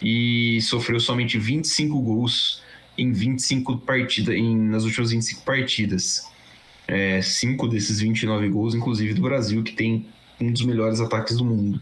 [0.00, 2.62] e sofreu somente 25 gols
[2.98, 6.30] em 25 partidas, em, nas últimas 25 partidas.
[6.88, 10.06] É, cinco desses 29 gols, inclusive do Brasil, que tem
[10.40, 11.80] um dos melhores ataques do mundo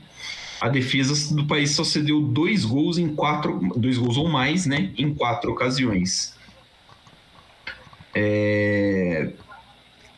[0.61, 4.91] a defesa do país só cedeu dois gols em quatro, dois gols ou mais, né,
[4.97, 6.35] em quatro ocasiões.
[8.15, 9.31] É...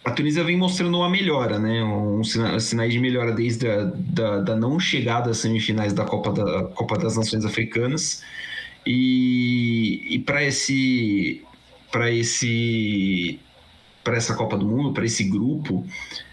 [0.04, 4.56] A Tunísia vem mostrando uma melhora, né, um sinais de melhora desde a da, da
[4.56, 8.24] não chegada às semifinais da Copa, da Copa das Nações Africanas
[8.84, 11.44] e, e para esse
[11.92, 13.38] para esse
[14.02, 15.86] para essa Copa do Mundo, para esse grupo,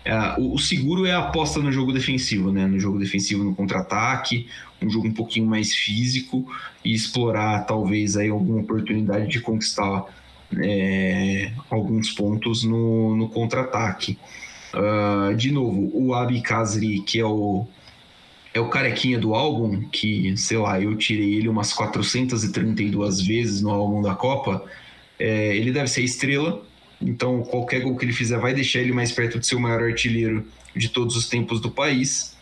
[0.03, 2.65] é, o, o, seguro é a aposta no jogo defensivo, né?
[2.65, 4.47] No jogo defensivo, no contra-ataque,
[4.81, 6.45] um jogo um pouquinho mais físico
[6.83, 10.05] e explorar talvez aí alguma oportunidade de conquistar
[10.57, 14.17] é, alguns pontos no, no contra-ataque.
[14.73, 17.67] Uh, de novo, o Abi Kazri, que é o,
[18.53, 23.71] é o carequinha do álbum, que, sei lá, eu tirei ele umas 432 vezes no
[23.71, 24.63] álbum da Copa,
[25.17, 26.63] é, ele deve ser estrela,
[27.01, 29.83] então qualquer gol que ele fizer vai deixar ele mais perto de ser o maior
[29.83, 30.45] artilheiro
[30.75, 32.37] de todos os tempos do país.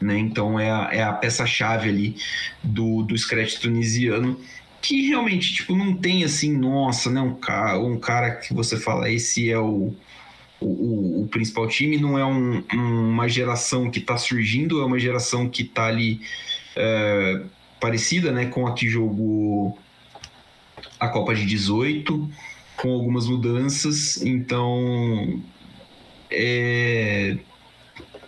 [0.00, 0.18] Né?
[0.18, 2.16] Então é a, é a peça-chave ali
[2.62, 4.40] do, do Scratch tunisiano
[4.80, 9.10] que realmente tipo não tem assim nossa né um cara um cara que você fala
[9.10, 9.94] esse é o
[10.60, 15.48] o, o, principal time não é um, uma geração que está surgindo, é uma geração
[15.48, 16.20] que está ali
[16.76, 17.42] é,
[17.80, 19.78] parecida né, com a que jogou
[20.98, 22.30] a Copa de 18,
[22.80, 24.22] com algumas mudanças.
[24.22, 25.42] Então,
[26.30, 27.36] é,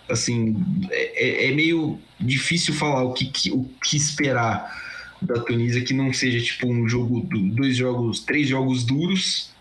[0.09, 0.55] assim,
[0.91, 4.81] é, é meio difícil falar o que, que, o que esperar
[5.21, 7.21] da Tunísia que não seja tipo um jogo,
[7.55, 9.51] dois jogos, três jogos duros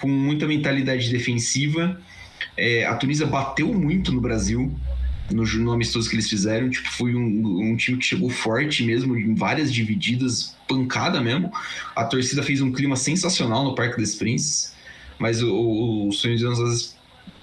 [0.00, 2.00] com muita mentalidade defensiva.
[2.56, 4.72] É, a Tunísia bateu muito no Brasil,
[5.30, 6.68] no, no amistoso que eles fizeram.
[6.68, 11.52] Tipo, foi um, um, time que chegou forte mesmo, em várias divididas, pancada mesmo.
[11.94, 14.74] A torcida fez um clima sensacional no Parque das Princes,
[15.18, 16.96] mas os tunisianos às vezes,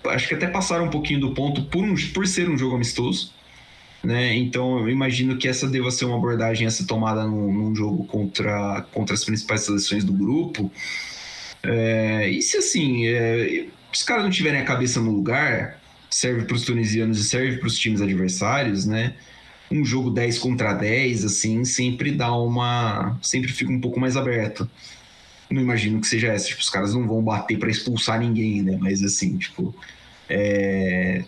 [0.08, 3.34] acho que até passaram um pouquinho do ponto por, um, por ser um jogo amistoso.
[4.04, 4.36] Né?
[4.36, 8.04] Então eu imagino que essa deva ser uma abordagem a ser tomada num, num jogo
[8.06, 10.72] contra, contra as principais seleções do grupo.
[11.62, 15.81] É, e se assim, é, os caras não tiverem a cabeça no lugar,
[16.12, 19.16] serve para os tunisianos e serve para os times adversários, né?
[19.72, 23.18] Um jogo 10 contra 10, assim, sempre dá uma.
[23.22, 24.70] Sempre fica um pouco mais aberto.
[25.50, 26.48] Não imagino que seja essa.
[26.48, 28.78] Tipo, os caras não vão bater para expulsar ninguém, né?
[28.80, 29.74] Mas assim, tipo.
[30.30, 31.24] É,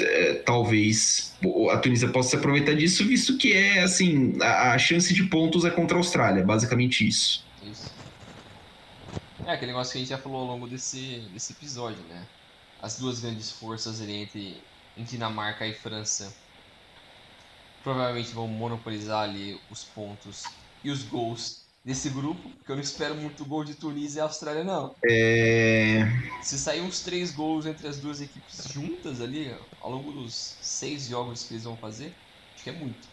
[0.00, 1.34] é, talvez
[1.70, 5.64] a Tunísia possa se aproveitar disso, visto que é assim, a, a chance de pontos
[5.64, 7.44] é contra a Austrália, basicamente isso.
[9.46, 12.22] É aquele negócio que a gente já falou ao longo desse, desse episódio, né?
[12.82, 14.60] As duas grandes forças ali entre,
[14.96, 16.34] entre Dinamarca e França
[17.82, 20.42] provavelmente vão monopolizar ali os pontos
[20.82, 24.64] e os gols desse grupo, porque eu não espero muito gol de Tunísia e Austrália,
[24.64, 24.94] não.
[25.08, 26.04] É...
[26.42, 31.06] Se sair uns três gols entre as duas equipes juntas ali, ao longo dos seis
[31.06, 32.16] jogos que eles vão fazer,
[32.54, 33.08] acho que é muito.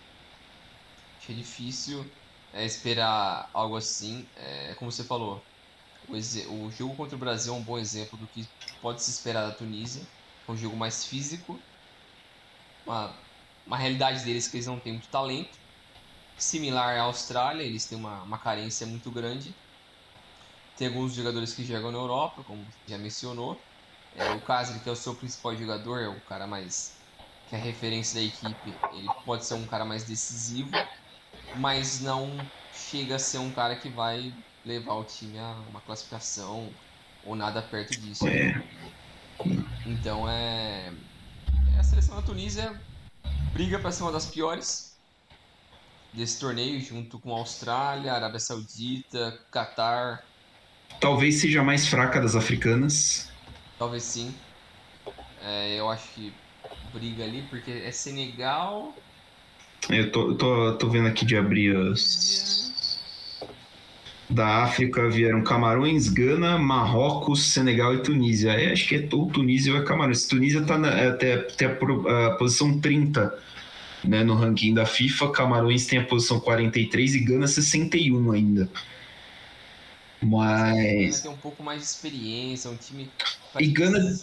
[1.18, 2.06] Acho que é difícil
[2.54, 5.49] é, esperar algo assim, é, como você falou
[6.10, 8.48] o, o jogo contra o Brasil é um bom exemplo do que
[8.82, 10.04] pode se esperar da Tunísia.
[10.48, 11.60] É um jogo mais físico.
[12.86, 13.16] Uma,
[13.66, 15.58] uma realidade deles que eles não têm muito talento.
[16.38, 19.54] Similar à Austrália, eles têm uma, uma carência muito grande.
[20.76, 23.62] Tem alguns jogadores que jogam na Europa, como já mencionou.
[24.16, 26.98] É, o Casemiro, que é o seu principal jogador, é o cara mais
[27.48, 28.78] que é a referência da equipe.
[28.94, 30.70] Ele pode ser um cara mais decisivo,
[31.56, 32.38] mas não
[32.72, 34.32] chega a ser um cara que vai
[34.66, 36.70] levar o time a uma classificação
[37.26, 38.28] ou nada perto disso.
[38.28, 38.62] É.
[39.86, 40.92] Então é,
[41.76, 41.80] é.
[41.80, 42.80] A seleção da Tunísia
[43.54, 44.98] briga para ser uma das piores
[46.14, 50.24] desse torneio, junto com a Austrália, Arábia Saudita, Catar.
[51.00, 53.32] Talvez seja a mais fraca das africanas.
[53.78, 54.34] Talvez sim.
[55.42, 56.34] É, eu acho que
[56.94, 58.94] briga ali, porque é Senegal.
[59.90, 62.69] Eu tô, tô, tô vendo aqui de abrir as
[64.30, 68.52] da África vieram Camarões, Gana, Marrocos, Senegal e Tunísia.
[68.52, 70.28] É, acho que é ou Tunísia ou é Camarões.
[70.28, 73.36] Tunísia está é, até, até a, a, posição 30
[74.04, 75.32] né, no ranking da FIFA.
[75.32, 78.70] Camarões tem a posição 43 e Gana 61 ainda.
[80.22, 81.22] Mas.
[81.22, 83.10] Tem um pouco mais de experiência, um time.
[83.60, 84.16] E Gana,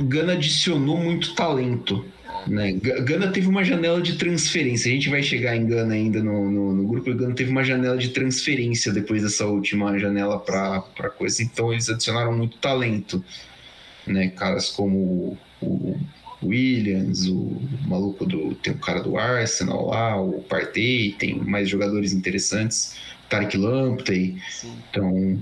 [0.00, 2.04] Gana adicionou muito talento.
[2.46, 2.72] Né?
[2.72, 4.90] Gana teve uma janela de transferência.
[4.90, 7.10] A gente vai chegar em Gana ainda no, no, no grupo.
[7.10, 10.82] O Gana teve uma janela de transferência depois dessa última janela para
[11.16, 11.42] coisa.
[11.42, 13.24] Então eles adicionaram muito talento.
[14.06, 14.28] Né?
[14.28, 15.96] Caras como o,
[16.42, 18.54] Williams, o maluco do.
[18.56, 22.96] Tem o cara do Arsenal lá, o Partey, tem mais jogadores interessantes.
[23.28, 24.36] Tarek Lamptey.
[24.90, 25.38] Então.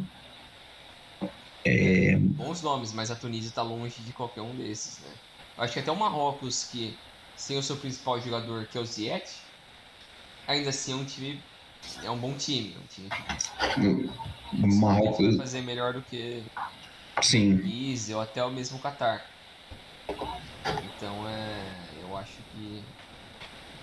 [1.64, 2.16] É...
[2.16, 5.10] Bons nomes, mas a Tunísia está longe de qualquer um desses, né?
[5.58, 6.96] Acho que até o Marrocos, que
[7.36, 9.30] sem o seu principal jogador, que é o Ziet,
[10.46, 11.40] ainda assim é um time.
[12.04, 12.74] É um bom time.
[12.74, 13.08] É um time
[13.74, 14.10] que
[14.56, 16.42] o Marrocos vai fazer melhor do que
[17.20, 17.54] Sim.
[17.54, 19.24] o ou até o mesmo Qatar.
[20.08, 21.72] Então é.
[22.02, 22.82] Eu acho que.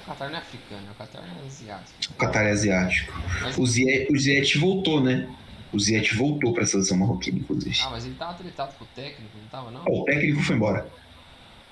[0.02, 2.00] O Qatar não é africano, o Qatar é asiático.
[2.10, 3.14] O Qatar é asiático.
[3.42, 3.58] Mas...
[3.58, 5.30] O Ziet voltou, né?
[5.72, 7.80] O Ziet voltou para a seleção marroquina, inclusive.
[7.84, 9.84] Ah, mas ele tava tretado com o técnico, não tava não?
[9.88, 10.90] Oh, o técnico foi embora.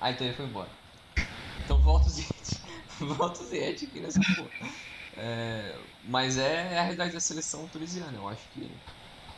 [0.00, 0.68] Ah, então ele foi embora.
[1.64, 2.60] Então volta o Zete.
[3.00, 4.70] volta o Zete aqui nessa porra.
[5.16, 5.74] É,
[6.08, 8.12] mas é, é, a realidade da seleção tunisiana.
[8.14, 8.68] Eu acho que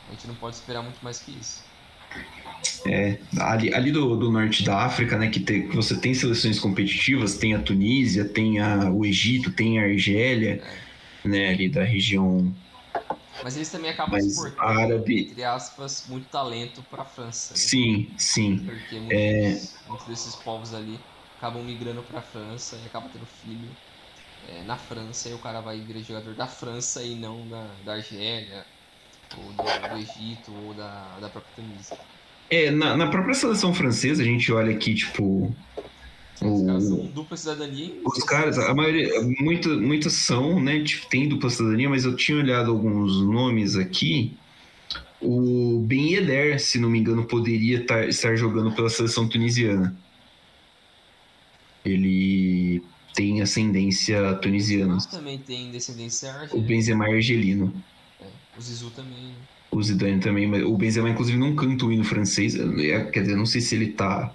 [0.09, 1.65] A gente não pode esperar muito mais que isso.
[2.87, 6.59] É, ali, ali do, do, norte da África, né, que, te, que, você tem seleções
[6.59, 10.61] competitivas, tem a Tunísia, tem a, o Egito, tem a Argélia,
[11.25, 11.29] é.
[11.29, 12.53] né, ali da região.
[13.43, 15.31] Mas eles também acabam exportando, árabe...
[15.31, 17.55] entre aspas, muito talento para a França.
[17.55, 17.61] Né?
[17.61, 18.59] Sim, sim.
[18.59, 19.89] Porque muitos, é...
[19.89, 20.99] muitos desses povos ali
[21.37, 23.69] acabam migrando para a França e acabam tendo filho
[24.49, 27.95] é, na França e o cara vai virar jogador da França e não da, da
[27.95, 28.65] Argélia,
[29.37, 31.97] ou do, do Egito, ou da, da própria Tunísia.
[32.51, 35.55] É, na, na própria seleção francesa, a gente olha aqui, tipo.
[36.43, 37.93] Os caras são dupla cidadania.
[38.05, 40.83] Os caras, a maioria, muita, muitas são, né?
[40.83, 44.37] Tipo, tem dupla cidadania, mas eu tinha olhado alguns nomes aqui.
[45.21, 49.95] O Ben Yedder, se não me engano, poderia tar, estar jogando pela seleção tunisiana.
[51.85, 52.83] Ele
[53.15, 54.97] tem ascendência tunisiana.
[54.97, 56.59] O também tem descendência argelina.
[56.59, 57.75] O Benzema é argelino.
[58.19, 58.25] É,
[58.57, 59.35] o Zizu também.
[59.71, 62.57] O Zidane também, mas o Benzema inclusive não canta o hino francês.
[62.57, 64.35] É, quer dizer, não sei se ele tá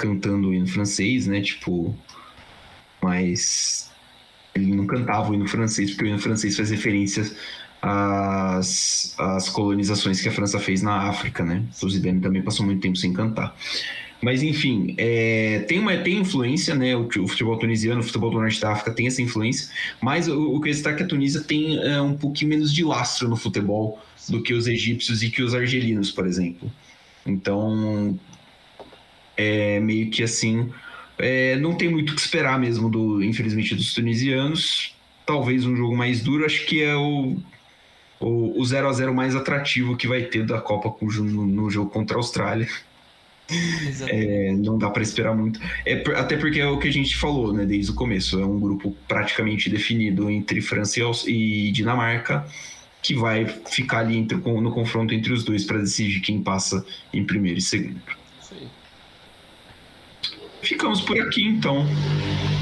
[0.00, 1.42] cantando o hino francês, né?
[1.42, 1.94] Tipo,
[3.02, 3.90] mas
[4.54, 7.30] ele não cantava o hino francês, porque o hino francês faz referência
[7.82, 11.62] às, às colonizações que a França fez na África, né?
[11.82, 13.54] O Zidane também passou muito tempo sem cantar.
[14.22, 16.96] Mas enfim, é, tem, uma, tem influência, né?
[16.96, 19.70] O, o, futebol tunisiano, o futebol do norte da África tem essa influência,
[20.00, 22.84] mas o, o que está é que a Tunísia tem é, um pouquinho menos de
[22.84, 23.98] lastro no futebol
[24.28, 26.70] do que os egípcios e que os argelinos, por exemplo.
[27.24, 28.18] Então,
[29.40, 30.70] é meio que assim,
[31.18, 34.94] é, não tem muito o que esperar mesmo, do, infelizmente, dos tunisianos.
[35.26, 37.36] Talvez um jogo mais duro, acho que é o,
[38.18, 41.90] o, o 0 a 0 mais atrativo que vai ter da Copa no, no jogo
[41.90, 42.68] contra a Austrália.
[44.06, 45.60] É, não dá para esperar muito.
[45.84, 48.38] É, até porque é o que a gente falou, né, desde o começo.
[48.38, 52.46] É um grupo praticamente definido entre França e Dinamarca,
[53.02, 57.24] que vai ficar ali entre, no confronto entre os dois para decidir quem passa em
[57.24, 58.19] primeiro e segundo.
[60.62, 61.86] Ficamos por aqui então.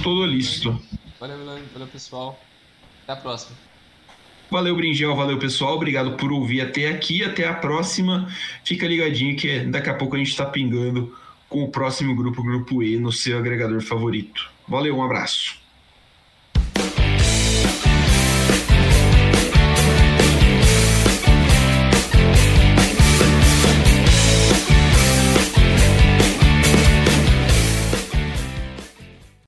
[0.02, 0.80] Todo listo.
[1.20, 2.38] Valeu, valeu, pessoal.
[3.04, 3.56] Até a próxima.
[4.50, 5.74] Valeu, Bringel, valeu, pessoal.
[5.74, 7.22] Obrigado por ouvir até aqui.
[7.22, 8.28] Até a próxima.
[8.64, 11.14] Fica ligadinho que daqui a pouco a gente está pingando
[11.48, 14.50] com o próximo grupo, Grupo E, no seu agregador favorito.
[14.66, 15.56] Valeu, um abraço.